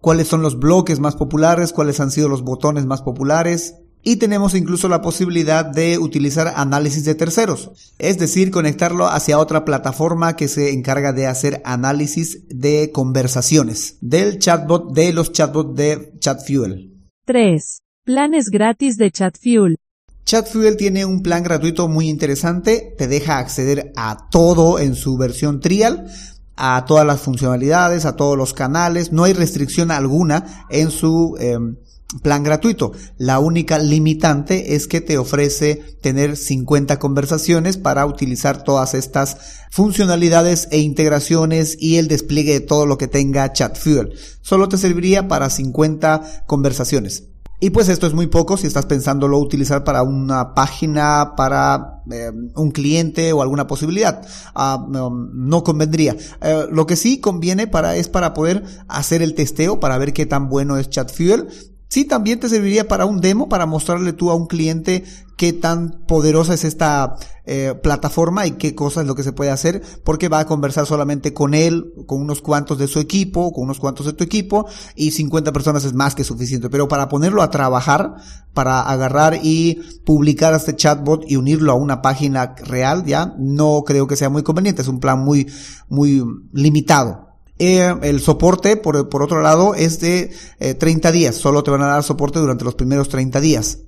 cuáles 0.00 0.28
son 0.28 0.42
los 0.42 0.58
bloques 0.58 1.00
más 1.00 1.16
populares, 1.16 1.72
cuáles 1.72 1.98
han 1.98 2.10
sido 2.10 2.28
los 2.28 2.42
botones 2.42 2.86
más 2.86 3.02
populares. 3.02 3.76
Y 4.04 4.16
tenemos 4.16 4.54
incluso 4.54 4.88
la 4.88 5.00
posibilidad 5.00 5.64
de 5.64 5.98
utilizar 5.98 6.52
análisis 6.56 7.04
de 7.04 7.14
terceros, 7.14 7.70
es 7.98 8.18
decir, 8.18 8.50
conectarlo 8.50 9.06
hacia 9.06 9.38
otra 9.38 9.64
plataforma 9.64 10.36
que 10.36 10.46
se 10.46 10.72
encarga 10.72 11.14
de 11.14 11.26
hacer 11.26 11.62
análisis 11.64 12.46
de 12.48 12.92
conversaciones 12.92 13.96
del 14.02 14.38
chatbot, 14.38 14.92
de 14.92 15.14
los 15.14 15.32
chatbots 15.32 15.74
de 15.74 16.12
ChatFuel. 16.18 16.92
3. 17.24 17.78
Planes 18.04 18.50
gratis 18.50 18.98
de 18.98 19.10
ChatFuel. 19.10 19.78
ChatFuel 20.26 20.76
tiene 20.76 21.06
un 21.06 21.22
plan 21.22 21.42
gratuito 21.42 21.88
muy 21.88 22.08
interesante, 22.10 22.94
te 22.98 23.08
deja 23.08 23.38
acceder 23.38 23.92
a 23.96 24.28
todo 24.30 24.78
en 24.78 24.94
su 24.94 25.16
versión 25.16 25.60
trial, 25.60 26.10
a 26.56 26.84
todas 26.86 27.06
las 27.06 27.20
funcionalidades, 27.20 28.04
a 28.04 28.16
todos 28.16 28.36
los 28.36 28.54
canales, 28.54 29.12
no 29.12 29.24
hay 29.24 29.32
restricción 29.32 29.90
alguna 29.90 30.66
en 30.70 30.90
su 30.90 31.36
em, 31.40 31.76
plan 32.22 32.42
gratuito. 32.42 32.92
La 33.18 33.38
única 33.38 33.78
limitante 33.78 34.74
es 34.74 34.86
que 34.86 35.00
te 35.00 35.18
ofrece 35.18 35.76
tener 36.00 36.36
50 36.36 36.98
conversaciones 36.98 37.76
para 37.76 38.06
utilizar 38.06 38.64
todas 38.64 38.94
estas 38.94 39.36
funcionalidades 39.70 40.68
e 40.70 40.78
integraciones 40.78 41.76
y 41.78 41.96
el 41.96 42.08
despliegue 42.08 42.52
de 42.52 42.60
todo 42.60 42.86
lo 42.86 42.98
que 42.98 43.08
tenga 43.08 43.52
ChatFuel. 43.52 44.12
Solo 44.40 44.68
te 44.68 44.78
serviría 44.78 45.28
para 45.28 45.50
50 45.50 46.44
conversaciones. 46.46 47.24
Y 47.60 47.70
pues 47.70 47.88
esto 47.88 48.06
es 48.06 48.12
muy 48.12 48.26
poco 48.26 48.56
si 48.56 48.66
estás 48.66 48.84
pensándolo 48.84 49.38
utilizar 49.38 49.84
para 49.84 50.02
una 50.02 50.54
página, 50.54 51.32
para 51.34 52.02
eh, 52.10 52.30
un 52.56 52.70
cliente 52.72 53.32
o 53.32 53.40
alguna 53.40 53.66
posibilidad. 53.66 54.20
Ah, 54.54 54.84
no, 54.86 55.64
convendría. 55.64 56.14
Eh, 56.42 56.66
lo 56.70 56.86
que 56.86 56.96
sí 56.96 57.20
conviene 57.20 57.66
para 57.66 57.96
es 57.96 58.08
para 58.08 58.34
poder 58.34 58.64
hacer 58.88 59.22
el 59.22 59.34
testeo 59.34 59.80
para 59.80 59.96
ver 59.96 60.12
qué 60.12 60.26
tan 60.26 60.48
bueno 60.48 60.76
es 60.76 60.90
ChatFuel 60.90 61.48
Sí, 61.88 62.04
también 62.04 62.40
te 62.40 62.48
serviría 62.48 62.88
para 62.88 63.06
un 63.06 63.20
demo, 63.20 63.48
para 63.48 63.66
mostrarle 63.66 64.12
tú 64.12 64.30
a 64.30 64.34
un 64.34 64.46
cliente 64.46 65.04
qué 65.36 65.52
tan 65.52 66.04
poderosa 66.06 66.54
es 66.54 66.64
esta 66.64 67.16
eh, 67.44 67.74
plataforma 67.82 68.46
y 68.46 68.52
qué 68.52 68.74
cosa 68.74 69.00
es 69.00 69.06
lo 69.06 69.14
que 69.14 69.22
se 69.22 69.32
puede 69.32 69.50
hacer, 69.50 69.82
porque 70.04 70.28
va 70.28 70.40
a 70.40 70.46
conversar 70.46 70.86
solamente 70.86 71.32
con 71.34 71.54
él, 71.54 71.92
con 72.06 72.20
unos 72.20 72.40
cuantos 72.40 72.78
de 72.78 72.88
su 72.88 73.00
equipo, 73.00 73.52
con 73.52 73.64
unos 73.64 73.80
cuantos 73.80 74.06
de 74.06 74.12
tu 74.12 74.24
equipo, 74.24 74.66
y 74.94 75.10
50 75.10 75.52
personas 75.52 75.84
es 75.84 75.92
más 75.92 76.14
que 76.14 76.24
suficiente. 76.24 76.70
Pero 76.70 76.88
para 76.88 77.08
ponerlo 77.08 77.42
a 77.42 77.50
trabajar, 77.50 78.14
para 78.54 78.80
agarrar 78.82 79.40
y 79.42 79.80
publicar 80.04 80.54
este 80.54 80.76
chatbot 80.76 81.24
y 81.28 81.36
unirlo 81.36 81.72
a 81.72 81.76
una 81.76 82.00
página 82.00 82.54
real, 82.64 83.04
ya, 83.04 83.34
no 83.38 83.82
creo 83.84 84.06
que 84.06 84.16
sea 84.16 84.30
muy 84.30 84.42
conveniente. 84.42 84.82
Es 84.82 84.88
un 84.88 85.00
plan 85.00 85.20
muy, 85.20 85.46
muy 85.88 86.22
limitado. 86.52 87.33
Eh, 87.58 87.94
el 88.02 88.20
soporte, 88.20 88.76
por, 88.76 89.08
por, 89.08 89.22
otro 89.22 89.40
lado, 89.40 89.74
es 89.74 90.00
de 90.00 90.34
30 90.78 91.08
eh, 91.08 91.12
días. 91.12 91.36
Solo 91.36 91.62
te 91.62 91.70
van 91.70 91.82
a 91.82 91.86
dar 91.86 92.02
soporte 92.02 92.38
durante 92.38 92.64
los 92.64 92.74
primeros 92.74 93.08
30 93.08 93.40
días. 93.40 93.78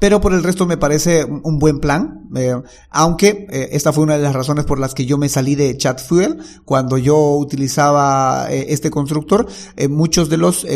Pero 0.00 0.20
por 0.20 0.34
el 0.34 0.42
resto 0.42 0.66
me 0.66 0.76
parece 0.76 1.24
un 1.24 1.58
buen 1.58 1.78
plan, 1.78 2.28
eh, 2.36 2.60
aunque 2.90 3.46
esta 3.70 3.92
fue 3.92 4.02
una 4.02 4.16
de 4.16 4.24
las 4.24 4.34
razones 4.34 4.64
por 4.64 4.78
las 4.80 4.92
que 4.92 5.06
yo 5.06 5.16
me 5.16 5.28
salí 5.28 5.54
de 5.54 5.76
ChatFuel 5.76 6.38
cuando 6.64 6.98
yo 6.98 7.36
utilizaba 7.36 8.48
este 8.50 8.90
constructor. 8.90 9.46
muchos 9.88 10.28
de 10.28 10.36
los 10.36 10.66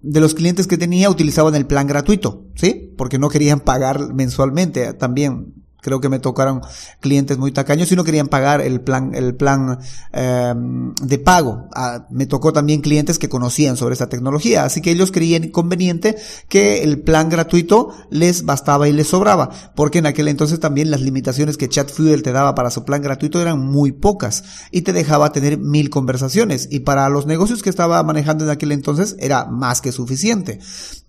de 0.00 0.20
los 0.20 0.34
clientes 0.34 0.66
que 0.66 0.78
tenía 0.78 1.10
utilizaban 1.10 1.54
el 1.54 1.66
plan 1.66 1.86
gratuito, 1.86 2.44
¿sí? 2.54 2.92
Porque 2.98 3.18
no 3.18 3.28
querían 3.28 3.60
pagar 3.60 4.12
mensualmente. 4.12 4.92
También 4.94 5.54
Creo 5.80 6.00
que 6.00 6.08
me 6.08 6.18
tocaron 6.18 6.60
clientes 7.00 7.38
muy 7.38 7.52
tacaños 7.52 7.90
y 7.92 7.96
no 7.96 8.04
querían 8.04 8.28
pagar 8.28 8.60
el 8.60 8.80
plan, 8.80 9.14
el 9.14 9.34
plan 9.34 9.78
em, 10.12 10.94
de 10.94 11.18
pago. 11.18 11.68
Ah, 11.74 12.06
me 12.10 12.26
tocó 12.26 12.52
también 12.52 12.80
clientes 12.80 13.18
que 13.18 13.28
conocían 13.28 13.76
sobre 13.76 13.92
esta 13.92 14.08
tecnología, 14.08 14.64
así 14.64 14.80
que 14.80 14.90
ellos 14.90 15.12
creían 15.12 15.48
conveniente 15.50 16.16
que 16.48 16.82
el 16.82 17.00
plan 17.00 17.28
gratuito 17.28 17.90
les 18.10 18.44
bastaba 18.44 18.88
y 18.88 18.92
les 18.92 19.08
sobraba, 19.08 19.50
porque 19.76 19.98
en 19.98 20.06
aquel 20.06 20.28
entonces 20.28 20.58
también 20.58 20.90
las 20.90 21.00
limitaciones 21.00 21.56
que 21.56 21.68
ChatFuel 21.68 22.22
te 22.22 22.32
daba 22.32 22.54
para 22.54 22.70
su 22.70 22.84
plan 22.84 23.00
gratuito 23.00 23.40
eran 23.40 23.60
muy 23.60 23.92
pocas 23.92 24.44
y 24.70 24.82
te 24.82 24.92
dejaba 24.92 25.32
tener 25.32 25.58
mil 25.58 25.90
conversaciones 25.90 26.68
y 26.70 26.80
para 26.80 27.08
los 27.08 27.26
negocios 27.26 27.62
que 27.62 27.70
estaba 27.70 28.02
manejando 28.02 28.44
en 28.44 28.50
aquel 28.50 28.72
entonces 28.72 29.16
era 29.20 29.44
más 29.46 29.80
que 29.80 29.92
suficiente. 29.92 30.58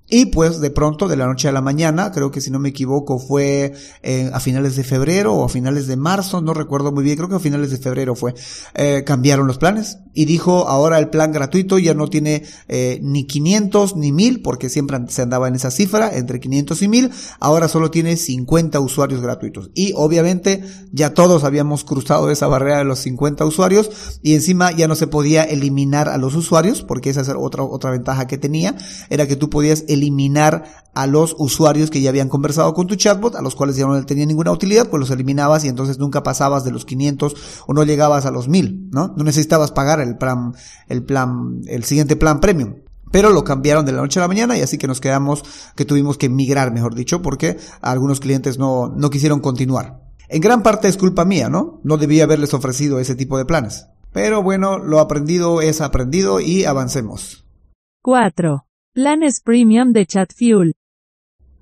Y 0.09 0.25
pues 0.27 0.59
de 0.59 0.71
pronto, 0.71 1.07
de 1.07 1.15
la 1.15 1.27
noche 1.27 1.47
a 1.47 1.51
la 1.51 1.61
mañana, 1.61 2.11
creo 2.11 2.31
que 2.31 2.41
si 2.41 2.49
no 2.49 2.59
me 2.59 2.69
equivoco 2.69 3.19
fue 3.19 3.73
eh, 4.01 4.31
a 4.33 4.39
finales 4.39 4.75
de 4.75 4.83
febrero 4.83 5.35
o 5.35 5.45
a 5.45 5.49
finales 5.49 5.85
de 5.85 5.97
marzo, 5.97 6.41
no 6.41 6.55
recuerdo 6.55 6.91
muy 6.91 7.03
bien, 7.03 7.15
creo 7.15 7.29
que 7.29 7.35
a 7.35 7.39
finales 7.39 7.69
de 7.69 7.77
febrero 7.77 8.15
fue, 8.15 8.33
eh, 8.73 9.03
cambiaron 9.05 9.45
los 9.45 9.59
planes 9.59 9.99
y 10.15 10.25
dijo 10.25 10.67
ahora 10.67 10.97
el 10.97 11.09
plan 11.09 11.31
gratuito 11.31 11.77
ya 11.77 11.93
no 11.93 12.07
tiene 12.07 12.43
eh, 12.67 12.99
ni 13.03 13.27
500 13.27 13.95
ni 13.97 14.11
1000, 14.11 14.41
porque 14.41 14.69
siempre 14.69 14.97
se 15.09 15.21
andaba 15.21 15.47
en 15.47 15.55
esa 15.55 15.69
cifra, 15.69 16.15
entre 16.15 16.39
500 16.39 16.81
y 16.81 16.87
1000, 16.87 17.11
ahora 17.39 17.67
solo 17.67 17.91
tiene 17.91 18.17
50 18.17 18.79
usuarios 18.79 19.21
gratuitos. 19.21 19.69
Y 19.75 19.93
obviamente 19.95 20.63
ya 20.91 21.13
todos 21.13 21.43
habíamos 21.43 21.83
cruzado 21.83 22.31
esa 22.31 22.47
barrera 22.47 22.79
de 22.79 22.85
los 22.85 22.99
50 22.99 23.45
usuarios 23.45 24.19
y 24.23 24.33
encima 24.33 24.71
ya 24.71 24.87
no 24.87 24.95
se 24.95 25.05
podía 25.05 25.43
eliminar 25.43 26.09
a 26.09 26.17
los 26.17 26.33
usuarios, 26.33 26.81
porque 26.81 27.11
esa 27.11 27.21
es 27.21 27.29
otra, 27.29 27.63
otra 27.63 27.91
ventaja 27.91 28.25
que 28.25 28.39
tenía, 28.39 28.75
era 29.11 29.27
que 29.27 29.35
tú 29.35 29.51
podías 29.51 29.85
eliminar 29.87 29.98
eliminar 29.99 30.63
a 30.93 31.07
los 31.07 31.35
usuarios 31.37 31.89
que 31.89 32.01
ya 32.01 32.09
habían 32.09 32.29
conversado 32.29 32.73
con 32.73 32.87
tu 32.87 32.95
chatbot, 32.95 33.35
a 33.35 33.41
los 33.41 33.55
cuales 33.55 33.75
ya 33.75 33.85
no 33.85 34.05
tenía 34.05 34.25
ninguna 34.25 34.51
utilidad, 34.51 34.89
pues 34.89 34.99
los 34.99 35.11
eliminabas 35.11 35.63
y 35.63 35.67
entonces 35.67 35.99
nunca 35.99 36.23
pasabas 36.23 36.63
de 36.63 36.71
los 36.71 36.85
500 36.85 37.35
o 37.67 37.73
no 37.73 37.83
llegabas 37.83 38.25
a 38.25 38.31
los 38.31 38.47
1000, 38.47 38.89
¿no? 38.91 39.13
No 39.15 39.23
necesitabas 39.23 39.71
pagar 39.71 39.99
el 39.99 40.17
plan, 40.17 40.53
el 40.87 41.03
plan, 41.03 41.61
el 41.67 41.83
siguiente 41.83 42.15
plan 42.15 42.39
premium. 42.39 42.75
Pero 43.11 43.31
lo 43.31 43.43
cambiaron 43.43 43.85
de 43.85 43.91
la 43.91 44.01
noche 44.01 44.19
a 44.19 44.23
la 44.23 44.27
mañana 44.27 44.57
y 44.57 44.61
así 44.61 44.77
que 44.77 44.87
nos 44.87 45.01
quedamos, 45.01 45.43
que 45.75 45.85
tuvimos 45.85 46.17
que 46.17 46.29
migrar, 46.29 46.71
mejor 46.71 46.95
dicho, 46.95 47.21
porque 47.21 47.57
algunos 47.81 48.19
clientes 48.19 48.59
no, 48.59 48.89
no 48.89 49.09
quisieron 49.09 49.39
continuar. 49.39 50.01
En 50.27 50.41
gran 50.41 50.61
parte 50.61 50.87
es 50.87 50.97
culpa 50.97 51.25
mía, 51.25 51.49
¿no? 51.49 51.81
No 51.83 51.97
debía 51.97 52.25
haberles 52.25 52.53
ofrecido 52.53 52.99
ese 52.99 53.15
tipo 53.15 53.37
de 53.37 53.45
planes. 53.45 53.87
Pero 54.11 54.43
bueno, 54.43 54.77
lo 54.77 54.99
aprendido 54.99 55.61
es 55.61 55.81
aprendido 55.81 56.39
y 56.39 56.65
avancemos. 56.65 57.45
4. 58.03 58.68
Planes 59.01 59.39
Premium 59.39 59.93
de 59.93 60.05
ChatFuel. 60.05 60.75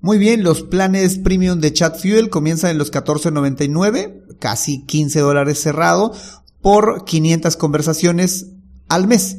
Muy 0.00 0.18
bien, 0.18 0.42
los 0.42 0.64
planes 0.64 1.18
Premium 1.18 1.60
de 1.60 1.72
ChatFuel 1.72 2.30
comienzan 2.30 2.72
en 2.72 2.78
los 2.78 2.90
14.99, 2.90 4.38
casi 4.40 4.84
15 4.84 5.20
dólares 5.20 5.60
cerrado, 5.60 6.12
por 6.60 7.04
500 7.04 7.56
conversaciones 7.56 8.48
al 8.88 9.06
mes. 9.06 9.36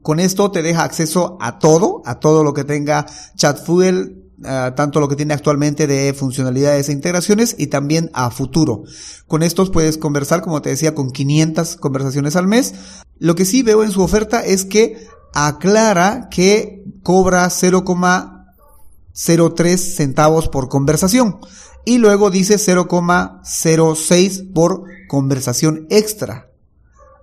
Con 0.00 0.18
esto 0.18 0.50
te 0.50 0.62
deja 0.62 0.82
acceso 0.82 1.36
a 1.42 1.58
todo, 1.58 2.00
a 2.06 2.20
todo 2.20 2.42
lo 2.42 2.54
que 2.54 2.64
tenga 2.64 3.04
ChatFuel, 3.36 4.30
uh, 4.38 4.74
tanto 4.74 4.98
lo 5.00 5.10
que 5.10 5.16
tiene 5.16 5.34
actualmente 5.34 5.86
de 5.86 6.14
funcionalidades 6.14 6.88
e 6.88 6.92
integraciones 6.92 7.54
y 7.58 7.66
también 7.66 8.10
a 8.14 8.30
futuro. 8.30 8.84
Con 9.26 9.42
estos 9.42 9.68
puedes 9.68 9.98
conversar, 9.98 10.40
como 10.40 10.62
te 10.62 10.70
decía, 10.70 10.94
con 10.94 11.10
500 11.10 11.76
conversaciones 11.76 12.34
al 12.34 12.46
mes. 12.48 12.72
Lo 13.18 13.34
que 13.34 13.44
sí 13.44 13.62
veo 13.62 13.84
en 13.84 13.90
su 13.90 14.00
oferta 14.00 14.40
es 14.40 14.64
que 14.64 15.06
aclara 15.34 16.28
que 16.30 16.84
cobra 17.02 17.46
0,03 17.46 19.76
centavos 19.76 20.48
por 20.48 20.68
conversación 20.68 21.40
y 21.84 21.98
luego 21.98 22.30
dice 22.30 22.56
0,06 22.56 24.52
por 24.52 24.84
conversación 25.08 25.86
extra. 25.90 26.48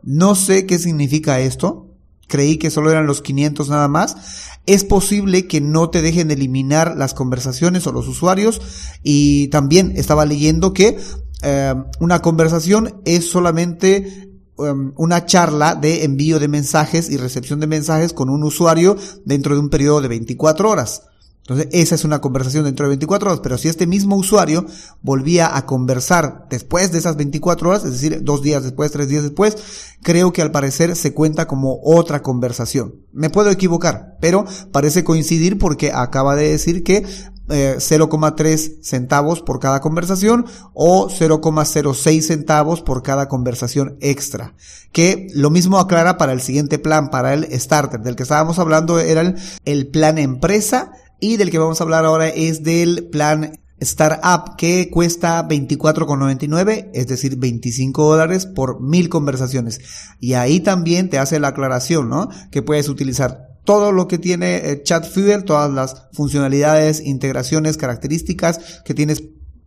No 0.04 0.36
sé 0.36 0.66
qué 0.66 0.80
significa 0.80 1.40
esto. 1.40 1.88
Creí 2.28 2.58
que 2.58 2.70
solo 2.70 2.92
eran 2.92 3.08
los 3.08 3.22
500 3.22 3.70
nada 3.70 3.88
más. 3.88 4.18
Es 4.66 4.84
posible 4.84 5.48
que 5.48 5.62
no 5.62 5.90
te 5.90 6.02
dejen 6.02 6.30
eliminar 6.30 6.96
las 6.96 7.14
conversaciones 7.14 7.88
o 7.88 7.92
los 7.92 8.08
usuarios. 8.08 8.62
Y 9.02 9.48
también 9.48 9.94
estaba 9.96 10.26
leyendo 10.26 10.74
que 10.74 11.00
eh, 11.42 11.74
una 12.00 12.22
conversación 12.22 13.02
es 13.06 13.30
solamente 13.30 14.29
um, 14.60 14.94
una 14.96 15.26
charla 15.26 15.76
de 15.76 16.04
envío 16.04 16.40
de 16.40 16.48
mensajes 16.48 17.10
y 17.10 17.18
recepción 17.18 17.60
de 17.60 17.68
mensajes 17.68 18.14
con 18.14 18.30
un 18.30 18.44
usuario 18.44 18.96
dentro 19.26 19.56
de 19.56 19.62
un 19.62 19.70
periodo 19.70 20.02
de 20.02 20.08
24 20.10 20.70
horas. 20.70 21.04
Entonces, 21.50 21.68
esa 21.72 21.96
es 21.96 22.06
una 22.06 22.22
conversación 22.22 22.66
dentro 22.66 22.86
de 22.86 22.90
24 22.90 23.28
horas, 23.28 23.40
pero 23.42 23.58
si 23.58 23.70
este 23.70 23.88
mismo 23.88 24.16
usuario 24.16 24.68
volvía 25.02 25.58
a 25.58 25.66
conversar 25.66 26.46
después 26.48 26.92
de 26.92 27.00
esas 27.00 27.16
24 27.16 27.70
horas, 27.70 27.86
es 27.86 27.94
decir, 27.94 28.24
dos 28.24 28.44
días 28.44 28.62
después, 28.62 28.92
tres 28.92 29.08
días 29.08 29.24
después, 29.24 29.58
creo 30.04 30.32
que 30.32 30.44
al 30.44 30.52
parecer 30.52 30.96
se 30.96 31.16
cuenta 31.16 31.48
como 31.48 31.80
otra 31.84 32.22
conversación. 32.22 32.98
Me 33.14 33.32
puedo 33.32 33.50
equivocar, 33.50 34.18
pero 34.22 34.46
parece 34.72 35.04
coincidir 35.04 35.58
porque 35.58 35.92
acaba 35.92 36.36
de 36.36 36.50
decir 36.50 36.84
que 36.84 37.04
0,3 37.50 38.46
eh, 38.46 38.80
centavos 38.82 39.42
por 39.42 39.60
cada 39.60 39.82
conversación 39.82 40.46
o 40.74 41.10
0,06 41.10 42.22
centavos 42.22 42.82
por 42.82 43.04
cada 43.04 43.28
conversación 43.28 43.98
extra. 44.00 44.54
Que 44.92 45.28
lo 45.34 45.50
mismo 45.50 45.80
aclara 45.80 46.18
para 46.18 46.34
el 46.34 46.42
siguiente 46.42 46.80
plan, 46.80 47.10
para 47.10 47.34
el 47.34 47.48
starter. 47.60 48.02
Del 48.02 48.16
que 48.16 48.24
estábamos 48.24 48.60
hablando 48.60 49.00
era 49.00 49.22
el, 49.22 49.36
el 49.66 49.88
plan 49.88 50.18
empresa 50.18 50.92
y 51.20 51.38
del 51.38 51.52
que 51.52 51.60
vamos 51.60 51.82
a 51.82 51.84
hablar 51.84 52.06
ahora 52.06 52.30
es 52.30 52.64
del 52.64 53.08
plan 53.10 53.60
Startup 53.80 54.58
que 54.58 54.90
cuesta 54.90 55.48
24,99, 55.48 56.90
es 56.94 57.08
decir, 57.08 57.38
25 57.38 58.04
dólares 58.04 58.46
por 58.46 58.82
mil 58.82 59.10
conversaciones. 59.10 59.80
Y 60.20 60.34
ahí 60.34 60.60
también 60.60 61.10
te 61.10 61.18
hace 61.18 61.40
la 61.40 61.50
aclaración, 61.50 62.10
¿no? 62.10 62.30
Que 62.52 62.62
puedes 62.62 62.90
utilizar 62.90 63.49
todo 63.64 63.92
lo 63.92 64.08
que 64.08 64.18
tiene 64.18 64.58
eh, 64.58 64.84
ChatFuel, 64.84 65.44
todas 65.46 65.72
las 65.72 66.08
funcionalidades, 66.14 67.02
integraciones, 67.02 67.78
características 67.78 68.82
que 68.84 68.94
tienes 68.94 69.24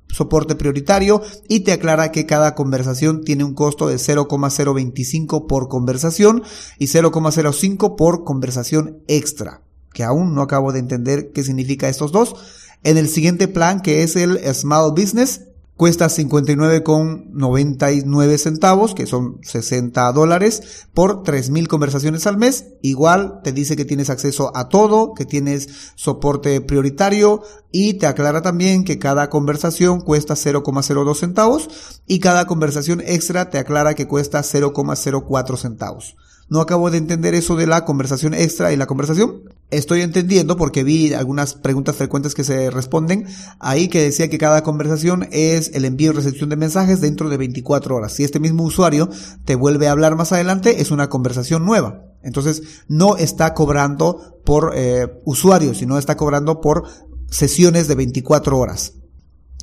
soporte 0.08 0.54
prioritario 0.54 1.22
y 1.48 1.60
te 1.60 1.72
aclara 1.72 2.12
que 2.12 2.26
cada 2.26 2.54
conversación 2.54 3.24
tiene 3.24 3.44
un 3.44 3.54
costo 3.54 3.88
de 3.88 3.98
0,025 3.98 5.46
por 5.46 5.68
conversación 5.68 6.42
y 6.78 6.86
0,05 6.86 7.96
por 7.96 8.24
conversación 8.24 8.98
extra 9.08 9.62
que 9.92 10.04
aún 10.04 10.34
no 10.34 10.42
acabo 10.42 10.72
de 10.72 10.78
entender 10.78 11.32
qué 11.32 11.42
significa 11.42 11.88
estos 11.88 12.12
dos. 12.12 12.34
En 12.82 12.96
el 12.96 13.08
siguiente 13.08 13.48
plan, 13.48 13.80
que 13.80 14.02
es 14.02 14.16
el 14.16 14.38
Small 14.54 14.92
Business, 14.92 15.42
cuesta 15.76 16.06
59,99 16.06 18.38
centavos, 18.38 18.94
que 18.94 19.06
son 19.06 19.38
60 19.42 20.12
dólares, 20.12 20.86
por 20.94 21.22
3.000 21.22 21.66
conversaciones 21.66 22.26
al 22.26 22.36
mes. 22.36 22.74
Igual 22.82 23.40
te 23.42 23.52
dice 23.52 23.76
que 23.76 23.84
tienes 23.84 24.10
acceso 24.10 24.56
a 24.56 24.68
todo, 24.68 25.14
que 25.14 25.24
tienes 25.24 25.92
soporte 25.94 26.60
prioritario 26.60 27.42
y 27.70 27.94
te 27.94 28.06
aclara 28.06 28.42
también 28.42 28.84
que 28.84 28.98
cada 28.98 29.30
conversación 29.30 30.00
cuesta 30.00 30.34
0,02 30.34 31.16
centavos 31.16 31.68
y 32.06 32.20
cada 32.20 32.46
conversación 32.46 33.02
extra 33.04 33.50
te 33.50 33.58
aclara 33.58 33.94
que 33.94 34.06
cuesta 34.06 34.42
0,04 34.42 35.56
centavos. 35.56 36.16
No 36.52 36.60
acabo 36.60 36.90
de 36.90 36.98
entender 36.98 37.34
eso 37.34 37.56
de 37.56 37.66
la 37.66 37.86
conversación 37.86 38.34
extra 38.34 38.74
y 38.74 38.76
la 38.76 38.84
conversación. 38.84 39.40
Estoy 39.70 40.02
entendiendo 40.02 40.58
porque 40.58 40.84
vi 40.84 41.14
algunas 41.14 41.54
preguntas 41.54 41.96
frecuentes 41.96 42.34
que 42.34 42.44
se 42.44 42.70
responden 42.70 43.24
ahí 43.58 43.88
que 43.88 44.02
decía 44.02 44.28
que 44.28 44.36
cada 44.36 44.62
conversación 44.62 45.26
es 45.32 45.70
el 45.72 45.86
envío 45.86 46.10
y 46.10 46.14
recepción 46.14 46.50
de 46.50 46.56
mensajes 46.56 47.00
dentro 47.00 47.30
de 47.30 47.38
24 47.38 47.96
horas. 47.96 48.12
Si 48.12 48.22
este 48.22 48.38
mismo 48.38 48.64
usuario 48.64 49.08
te 49.46 49.54
vuelve 49.54 49.88
a 49.88 49.92
hablar 49.92 50.14
más 50.14 50.32
adelante, 50.32 50.82
es 50.82 50.90
una 50.90 51.08
conversación 51.08 51.64
nueva. 51.64 52.02
Entonces 52.22 52.84
no 52.86 53.16
está 53.16 53.54
cobrando 53.54 54.38
por 54.44 54.72
eh, 54.76 55.08
usuarios, 55.24 55.78
sino 55.78 55.96
está 55.96 56.18
cobrando 56.18 56.60
por 56.60 56.84
sesiones 57.30 57.88
de 57.88 57.94
24 57.94 58.58
horas. 58.58 58.92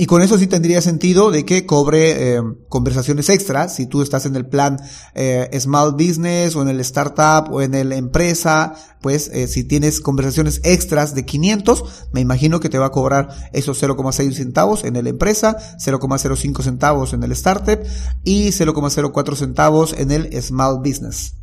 Y 0.02 0.06
con 0.06 0.22
eso 0.22 0.38
sí 0.38 0.48
tendría 0.48 0.82
sentido 0.82 1.30
de 1.30 1.44
que 1.44 1.66
cobre 1.66 2.38
eh, 2.38 2.42
conversaciones 2.70 3.28
extras 3.28 3.76
si 3.76 3.86
tú 3.86 4.02
estás 4.02 4.26
en 4.26 4.34
el 4.38 4.48
plan 4.48 4.80
eh, 5.14 5.50
Small 5.60 5.92
Business 5.92 6.56
o 6.56 6.62
en 6.62 6.70
el 6.70 6.80
Startup 6.80 7.54
o 7.54 7.62
en 7.62 7.76
el 7.76 7.92
Empresa, 7.92 8.76
pues 9.02 9.28
eh, 9.34 9.50
si 9.50 9.66
tienes 9.66 10.00
conversaciones 10.00 10.62
extras 10.64 11.16
de 11.16 11.26
500, 11.26 12.08
me 12.14 12.22
imagino 12.22 12.62
que 12.62 12.70
te 12.70 12.78
va 12.78 12.86
a 12.86 12.92
cobrar 12.92 13.28
esos 13.52 13.84
0,6 13.84 14.32
centavos 14.32 14.86
en 14.86 14.96
el 14.96 15.06
Empresa, 15.06 15.58
0,05 15.78 16.64
centavos 16.64 17.12
en 17.12 17.22
el 17.24 17.34
Startup 17.34 17.80
y 18.24 18.52
0,04 18.52 19.36
centavos 19.36 19.92
en 19.92 20.12
el 20.12 20.42
Small 20.42 20.78
Business. 20.78 21.39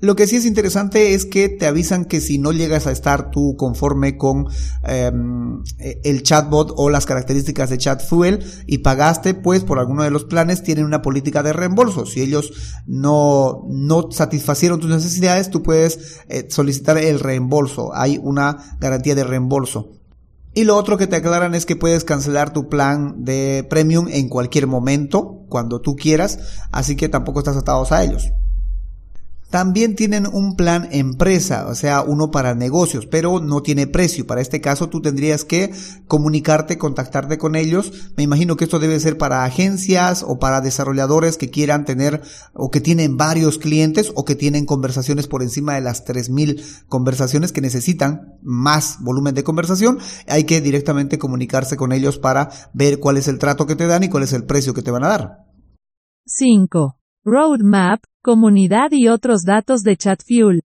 Lo 0.00 0.14
que 0.14 0.28
sí 0.28 0.36
es 0.36 0.46
interesante 0.46 1.14
es 1.14 1.26
que 1.26 1.48
te 1.48 1.66
avisan 1.66 2.04
que 2.04 2.20
si 2.20 2.38
no 2.38 2.52
llegas 2.52 2.86
a 2.86 2.92
estar 2.92 3.32
tú 3.32 3.56
conforme 3.56 4.16
con 4.16 4.46
em, 4.84 5.64
el 5.78 6.22
chatbot 6.22 6.72
o 6.76 6.88
las 6.88 7.04
características 7.04 7.68
de 7.70 7.78
ChatFuel 7.78 8.44
y 8.66 8.78
pagaste, 8.78 9.34
pues 9.34 9.64
por 9.64 9.80
alguno 9.80 10.04
de 10.04 10.12
los 10.12 10.24
planes 10.24 10.62
tienen 10.62 10.84
una 10.84 11.02
política 11.02 11.42
de 11.42 11.52
reembolso. 11.52 12.06
Si 12.06 12.20
ellos 12.20 12.52
no, 12.86 13.64
no 13.68 14.12
satisfacieron 14.12 14.78
tus 14.78 14.88
necesidades, 14.88 15.50
tú 15.50 15.64
puedes 15.64 16.20
eh, 16.28 16.46
solicitar 16.48 16.96
el 16.96 17.18
reembolso. 17.18 17.92
Hay 17.92 18.20
una 18.22 18.76
garantía 18.78 19.16
de 19.16 19.24
reembolso. 19.24 19.90
Y 20.54 20.62
lo 20.62 20.76
otro 20.76 20.96
que 20.96 21.08
te 21.08 21.16
aclaran 21.16 21.56
es 21.56 21.66
que 21.66 21.74
puedes 21.74 22.04
cancelar 22.04 22.52
tu 22.52 22.68
plan 22.68 23.24
de 23.24 23.66
premium 23.68 24.06
en 24.08 24.28
cualquier 24.28 24.68
momento, 24.68 25.44
cuando 25.48 25.80
tú 25.80 25.96
quieras, 25.96 26.38
así 26.70 26.94
que 26.94 27.08
tampoco 27.08 27.40
estás 27.40 27.56
atados 27.56 27.90
a 27.90 28.04
ellos. 28.04 28.30
También 29.50 29.96
tienen 29.96 30.26
un 30.26 30.56
plan 30.56 30.88
empresa, 30.92 31.68
o 31.68 31.74
sea, 31.74 32.02
uno 32.02 32.30
para 32.30 32.54
negocios, 32.54 33.06
pero 33.06 33.40
no 33.40 33.62
tiene 33.62 33.86
precio. 33.86 34.26
Para 34.26 34.42
este 34.42 34.60
caso 34.60 34.90
tú 34.90 35.00
tendrías 35.00 35.44
que 35.44 35.72
comunicarte, 36.06 36.76
contactarte 36.76 37.38
con 37.38 37.56
ellos. 37.56 38.12
Me 38.16 38.22
imagino 38.22 38.56
que 38.56 38.64
esto 38.64 38.78
debe 38.78 39.00
ser 39.00 39.16
para 39.16 39.44
agencias 39.44 40.22
o 40.26 40.38
para 40.38 40.60
desarrolladores 40.60 41.38
que 41.38 41.48
quieran 41.48 41.86
tener 41.86 42.20
o 42.52 42.70
que 42.70 42.82
tienen 42.82 43.16
varios 43.16 43.56
clientes 43.56 44.12
o 44.14 44.26
que 44.26 44.34
tienen 44.34 44.66
conversaciones 44.66 45.26
por 45.26 45.42
encima 45.42 45.74
de 45.74 45.80
las 45.80 46.04
3000 46.04 46.62
conversaciones 46.86 47.52
que 47.52 47.62
necesitan 47.62 48.38
más 48.42 48.98
volumen 49.00 49.34
de 49.34 49.44
conversación. 49.44 49.98
Hay 50.26 50.44
que 50.44 50.60
directamente 50.60 51.18
comunicarse 51.18 51.78
con 51.78 51.92
ellos 51.92 52.18
para 52.18 52.50
ver 52.74 53.00
cuál 53.00 53.16
es 53.16 53.28
el 53.28 53.38
trato 53.38 53.66
que 53.66 53.76
te 53.76 53.86
dan 53.86 54.02
y 54.02 54.10
cuál 54.10 54.24
es 54.24 54.34
el 54.34 54.44
precio 54.44 54.74
que 54.74 54.82
te 54.82 54.90
van 54.90 55.04
a 55.04 55.08
dar. 55.08 55.46
5. 56.26 56.97
Roadmap, 57.30 58.00
comunidad 58.22 58.90
y 58.92 59.08
otros 59.08 59.42
datos 59.42 59.82
de 59.82 59.98
ChatFuel. 59.98 60.62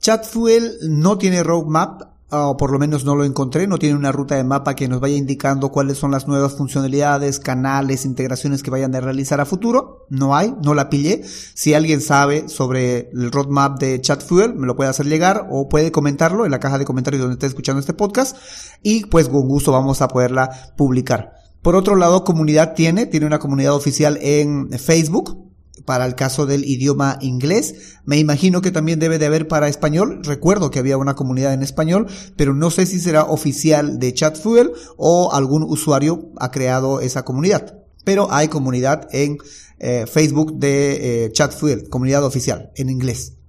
ChatFuel 0.00 0.72
no 0.88 1.16
tiene 1.16 1.44
roadmap, 1.44 2.02
o 2.28 2.56
por 2.56 2.72
lo 2.72 2.80
menos 2.80 3.04
no 3.04 3.14
lo 3.14 3.24
encontré, 3.24 3.68
no 3.68 3.78
tiene 3.78 3.94
una 3.94 4.10
ruta 4.10 4.34
de 4.34 4.42
mapa 4.42 4.74
que 4.74 4.88
nos 4.88 4.98
vaya 4.98 5.14
indicando 5.14 5.70
cuáles 5.70 5.96
son 5.96 6.10
las 6.10 6.26
nuevas 6.26 6.56
funcionalidades, 6.56 7.38
canales, 7.38 8.04
integraciones 8.04 8.64
que 8.64 8.70
vayan 8.72 8.92
a 8.96 9.00
realizar 9.00 9.40
a 9.40 9.46
futuro. 9.46 10.06
No 10.08 10.34
hay, 10.34 10.56
no 10.64 10.74
la 10.74 10.90
pillé. 10.90 11.22
Si 11.22 11.72
alguien 11.72 12.00
sabe 12.00 12.48
sobre 12.48 13.10
el 13.10 13.30
roadmap 13.30 13.78
de 13.78 14.00
ChatFuel, 14.00 14.56
me 14.56 14.66
lo 14.66 14.74
puede 14.74 14.90
hacer 14.90 15.06
llegar 15.06 15.46
o 15.52 15.68
puede 15.68 15.92
comentarlo 15.92 16.46
en 16.46 16.50
la 16.50 16.58
caja 16.58 16.78
de 16.78 16.84
comentarios 16.84 17.20
donde 17.20 17.34
esté 17.34 17.46
escuchando 17.46 17.78
este 17.78 17.94
podcast 17.94 18.36
y 18.82 19.06
pues 19.06 19.28
con 19.28 19.46
gusto 19.46 19.70
vamos 19.70 20.02
a 20.02 20.08
poderla 20.08 20.50
publicar. 20.76 21.34
Por 21.62 21.76
otro 21.76 21.94
lado, 21.94 22.24
comunidad 22.24 22.74
tiene, 22.74 23.06
tiene 23.06 23.26
una 23.26 23.38
comunidad 23.38 23.74
oficial 23.74 24.18
en 24.20 24.70
Facebook, 24.70 25.49
para 25.84 26.06
el 26.06 26.14
caso 26.14 26.46
del 26.46 26.64
idioma 26.64 27.18
inglés. 27.20 27.96
Me 28.04 28.18
imagino 28.18 28.62
que 28.62 28.70
también 28.70 28.98
debe 28.98 29.18
de 29.18 29.26
haber 29.26 29.48
para 29.48 29.68
español. 29.68 30.20
Recuerdo 30.22 30.70
que 30.70 30.78
había 30.78 30.98
una 30.98 31.14
comunidad 31.14 31.54
en 31.54 31.62
español, 31.62 32.06
pero 32.36 32.54
no 32.54 32.70
sé 32.70 32.86
si 32.86 32.98
será 33.00 33.24
oficial 33.24 33.98
de 33.98 34.14
ChatFuel 34.14 34.72
o 34.96 35.32
algún 35.32 35.62
usuario 35.62 36.30
ha 36.38 36.50
creado 36.50 37.00
esa 37.00 37.24
comunidad. 37.24 37.76
Pero 38.04 38.32
hay 38.32 38.48
comunidad 38.48 39.08
en 39.12 39.38
eh, 39.78 40.06
Facebook 40.06 40.58
de 40.58 41.24
eh, 41.24 41.32
ChatFuel, 41.32 41.88
comunidad 41.88 42.24
oficial 42.24 42.70
en 42.76 42.90
inglés. 42.90 43.39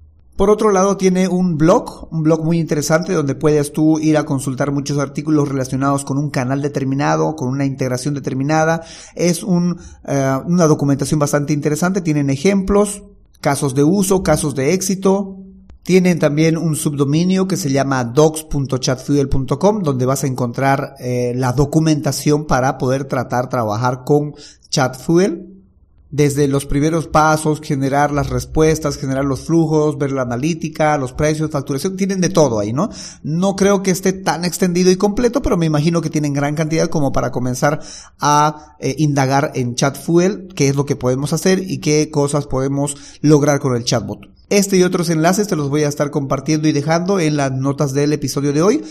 Por 0.41 0.49
otro 0.49 0.71
lado, 0.71 0.97
tiene 0.97 1.27
un 1.27 1.55
blog, 1.55 2.07
un 2.11 2.23
blog 2.23 2.43
muy 2.43 2.57
interesante 2.57 3.13
donde 3.13 3.35
puedes 3.35 3.71
tú 3.71 3.99
ir 3.99 4.17
a 4.17 4.25
consultar 4.25 4.71
muchos 4.71 4.97
artículos 4.97 5.47
relacionados 5.47 6.03
con 6.03 6.17
un 6.17 6.31
canal 6.31 6.63
determinado, 6.63 7.35
con 7.35 7.49
una 7.49 7.63
integración 7.63 8.15
determinada. 8.15 8.81
Es 9.13 9.43
eh, 9.43 9.45
una 9.45 10.65
documentación 10.65 11.19
bastante 11.19 11.53
interesante. 11.53 12.01
Tienen 12.01 12.31
ejemplos, 12.31 13.03
casos 13.39 13.75
de 13.75 13.83
uso, 13.83 14.23
casos 14.23 14.55
de 14.55 14.73
éxito. 14.73 15.37
Tienen 15.83 16.17
también 16.17 16.57
un 16.57 16.75
subdominio 16.75 17.47
que 17.47 17.55
se 17.55 17.69
llama 17.69 18.03
docs.chatfuel.com 18.03 19.83
donde 19.83 20.07
vas 20.07 20.23
a 20.23 20.27
encontrar 20.27 20.95
eh, 20.97 21.33
la 21.35 21.53
documentación 21.53 22.47
para 22.47 22.79
poder 22.79 23.05
tratar, 23.05 23.47
trabajar 23.47 24.01
con 24.05 24.33
ChatFuel 24.71 25.60
desde 26.11 26.47
los 26.47 26.65
primeros 26.65 27.07
pasos, 27.07 27.61
generar 27.61 28.11
las 28.11 28.29
respuestas, 28.29 28.97
generar 28.97 29.25
los 29.25 29.41
flujos, 29.41 29.97
ver 29.97 30.11
la 30.11 30.23
analítica, 30.23 30.97
los 30.97 31.13
precios, 31.13 31.49
facturación, 31.49 31.95
tienen 31.95 32.21
de 32.21 32.29
todo 32.29 32.59
ahí, 32.59 32.73
¿no? 32.73 32.89
No 33.23 33.55
creo 33.55 33.81
que 33.81 33.91
esté 33.91 34.11
tan 34.13 34.43
extendido 34.43 34.91
y 34.91 34.97
completo, 34.97 35.41
pero 35.41 35.57
me 35.57 35.65
imagino 35.65 36.01
que 36.01 36.09
tienen 36.09 36.33
gran 36.33 36.55
cantidad 36.55 36.89
como 36.89 37.11
para 37.11 37.31
comenzar 37.31 37.79
a 38.19 38.75
eh, 38.79 38.95
indagar 38.97 39.51
en 39.55 39.75
ChatFuel, 39.75 40.49
qué 40.53 40.67
es 40.67 40.75
lo 40.75 40.85
que 40.85 40.97
podemos 40.97 41.31
hacer 41.33 41.63
y 41.65 41.79
qué 41.79 42.11
cosas 42.11 42.45
podemos 42.45 42.97
lograr 43.21 43.59
con 43.59 43.75
el 43.75 43.85
chatbot. 43.85 44.19
Este 44.49 44.75
y 44.75 44.83
otros 44.83 45.09
enlaces 45.09 45.47
te 45.47 45.55
los 45.55 45.69
voy 45.69 45.83
a 45.83 45.87
estar 45.87 46.11
compartiendo 46.11 46.67
y 46.67 46.73
dejando 46.73 47.21
en 47.21 47.37
las 47.37 47.53
notas 47.53 47.93
del 47.93 48.11
episodio 48.11 48.51
de 48.51 48.61
hoy 48.61 48.83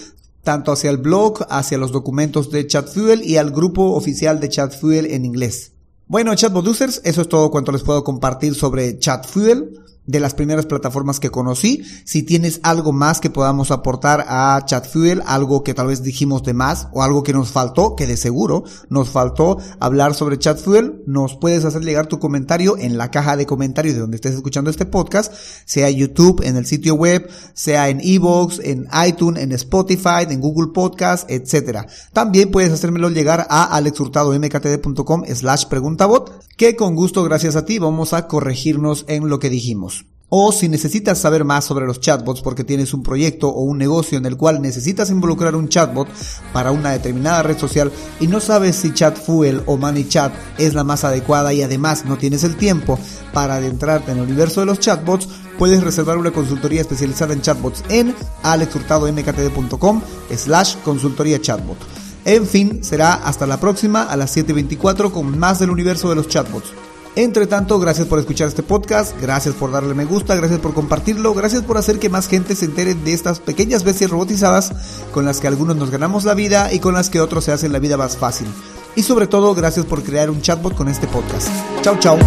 tanto 0.42 0.72
hacia 0.72 0.88
el 0.88 0.96
blog, 0.96 1.46
hacia 1.50 1.76
los 1.76 1.92
documentos 1.92 2.50
de 2.50 2.66
ChatFuel 2.66 3.22
y 3.22 3.36
al 3.36 3.50
grupo 3.50 3.92
oficial 3.92 4.40
de 4.40 4.48
ChatFuel 4.48 5.06
en 5.06 5.26
inglés. 5.26 5.72
Bueno, 6.10 6.34
chatbot 6.34 6.66
users, 6.66 7.00
eso 7.04 7.20
es 7.20 7.28
todo 7.28 7.52
cuanto 7.52 7.70
les 7.70 7.84
puedo 7.84 8.02
compartir 8.02 8.56
sobre 8.56 8.98
ChatFuel 8.98 9.78
de 10.06 10.20
las 10.20 10.34
primeras 10.34 10.66
plataformas 10.66 11.20
que 11.20 11.30
conocí. 11.30 11.82
Si 12.04 12.22
tienes 12.22 12.60
algo 12.62 12.92
más 12.92 13.20
que 13.20 13.30
podamos 13.30 13.70
aportar 13.70 14.24
a 14.28 14.60
ChatFuel, 14.64 15.22
algo 15.26 15.62
que 15.62 15.74
tal 15.74 15.86
vez 15.86 16.02
dijimos 16.02 16.42
de 16.42 16.54
más 16.54 16.88
o 16.92 17.02
algo 17.02 17.22
que 17.22 17.32
nos 17.32 17.50
faltó, 17.50 17.94
que 17.96 18.06
de 18.06 18.16
seguro 18.16 18.64
nos 18.88 19.10
faltó 19.10 19.58
hablar 19.78 20.14
sobre 20.14 20.38
ChatFuel, 20.38 21.02
nos 21.06 21.36
puedes 21.36 21.64
hacer 21.64 21.82
llegar 21.82 22.06
tu 22.06 22.18
comentario 22.18 22.76
en 22.78 22.98
la 22.98 23.10
caja 23.10 23.36
de 23.36 23.46
comentarios 23.46 23.94
de 23.94 24.00
donde 24.00 24.16
estés 24.16 24.34
escuchando 24.34 24.70
este 24.70 24.86
podcast, 24.86 25.32
sea 25.64 25.90
YouTube, 25.90 26.42
en 26.44 26.56
el 26.56 26.66
sitio 26.66 26.94
web, 26.94 27.28
sea 27.54 27.88
en 27.88 28.00
Evox, 28.00 28.60
en 28.62 28.86
iTunes, 29.06 29.42
en 29.42 29.52
Spotify, 29.52 30.26
en 30.28 30.40
Google 30.40 30.72
Podcast, 30.72 31.30
etcétera. 31.30 31.86
También 32.12 32.50
puedes 32.50 32.72
hacérmelo 32.72 33.10
llegar 33.10 33.46
a 33.48 33.64
alexhurtadomktd.com 33.76 35.24
slash 35.34 35.66
preguntabot, 35.66 36.44
que 36.56 36.76
con 36.76 36.94
gusto 36.94 37.22
gracias 37.24 37.56
a 37.56 37.64
ti 37.64 37.78
vamos 37.78 38.12
a 38.12 38.26
corregirnos 38.26 39.04
en 39.08 39.28
lo 39.28 39.38
que 39.38 39.50
dijimos. 39.50 39.99
O 40.32 40.52
si 40.52 40.68
necesitas 40.68 41.18
saber 41.18 41.44
más 41.44 41.64
sobre 41.64 41.86
los 41.86 41.98
chatbots 41.98 42.40
porque 42.40 42.62
tienes 42.62 42.94
un 42.94 43.02
proyecto 43.02 43.48
o 43.48 43.62
un 43.62 43.78
negocio 43.78 44.16
en 44.16 44.26
el 44.26 44.36
cual 44.36 44.62
necesitas 44.62 45.10
involucrar 45.10 45.56
un 45.56 45.68
chatbot 45.68 46.06
para 46.52 46.70
una 46.70 46.92
determinada 46.92 47.42
red 47.42 47.58
social 47.58 47.90
y 48.20 48.28
no 48.28 48.38
sabes 48.38 48.76
si 48.76 48.94
ChatFuel 48.94 49.64
o 49.66 49.76
ManyChat 49.76 50.32
es 50.58 50.74
la 50.74 50.84
más 50.84 51.02
adecuada 51.02 51.52
y 51.52 51.62
además 51.62 52.04
no 52.04 52.16
tienes 52.16 52.44
el 52.44 52.54
tiempo 52.54 52.96
para 53.32 53.56
adentrarte 53.56 54.12
en 54.12 54.18
el 54.18 54.24
universo 54.24 54.60
de 54.60 54.66
los 54.66 54.78
chatbots, 54.78 55.28
puedes 55.58 55.82
reservar 55.82 56.16
una 56.16 56.30
consultoría 56.30 56.80
especializada 56.80 57.34
en 57.34 57.42
chatbots 57.42 57.82
en 57.88 58.14
alexhurtadomktd.com 58.44 60.00
slash 60.36 60.76
consultoría 60.84 61.40
chatbot. 61.40 61.78
En 62.24 62.46
fin, 62.46 62.84
será 62.84 63.14
hasta 63.14 63.46
la 63.46 63.58
próxima 63.58 64.04
a 64.04 64.16
las 64.16 64.36
7.24 64.36 65.10
con 65.10 65.36
más 65.38 65.58
del 65.58 65.70
universo 65.70 66.08
de 66.08 66.14
los 66.14 66.28
chatbots. 66.28 66.72
Entre 67.16 67.46
tanto, 67.46 67.80
gracias 67.80 68.06
por 68.06 68.18
escuchar 68.20 68.48
este 68.48 68.62
podcast, 68.62 69.20
gracias 69.20 69.54
por 69.54 69.72
darle 69.72 69.94
me 69.94 70.04
gusta, 70.04 70.36
gracias 70.36 70.60
por 70.60 70.74
compartirlo, 70.74 71.34
gracias 71.34 71.62
por 71.62 71.76
hacer 71.76 71.98
que 71.98 72.08
más 72.08 72.28
gente 72.28 72.54
se 72.54 72.66
entere 72.66 72.94
de 72.94 73.12
estas 73.12 73.40
pequeñas 73.40 73.82
bestias 73.82 74.10
robotizadas 74.10 74.72
con 75.12 75.24
las 75.24 75.40
que 75.40 75.48
algunos 75.48 75.76
nos 75.76 75.90
ganamos 75.90 76.24
la 76.24 76.34
vida 76.34 76.72
y 76.72 76.78
con 76.78 76.94
las 76.94 77.10
que 77.10 77.20
otros 77.20 77.44
se 77.44 77.52
hacen 77.52 77.72
la 77.72 77.80
vida 77.80 77.96
más 77.96 78.16
fácil. 78.16 78.46
Y 78.94 79.02
sobre 79.02 79.26
todo, 79.26 79.54
gracias 79.54 79.86
por 79.86 80.02
crear 80.02 80.30
un 80.30 80.40
chatbot 80.40 80.74
con 80.74 80.88
este 80.88 81.06
podcast. 81.08 81.48
Chao, 81.82 81.98
chao. 81.98 82.18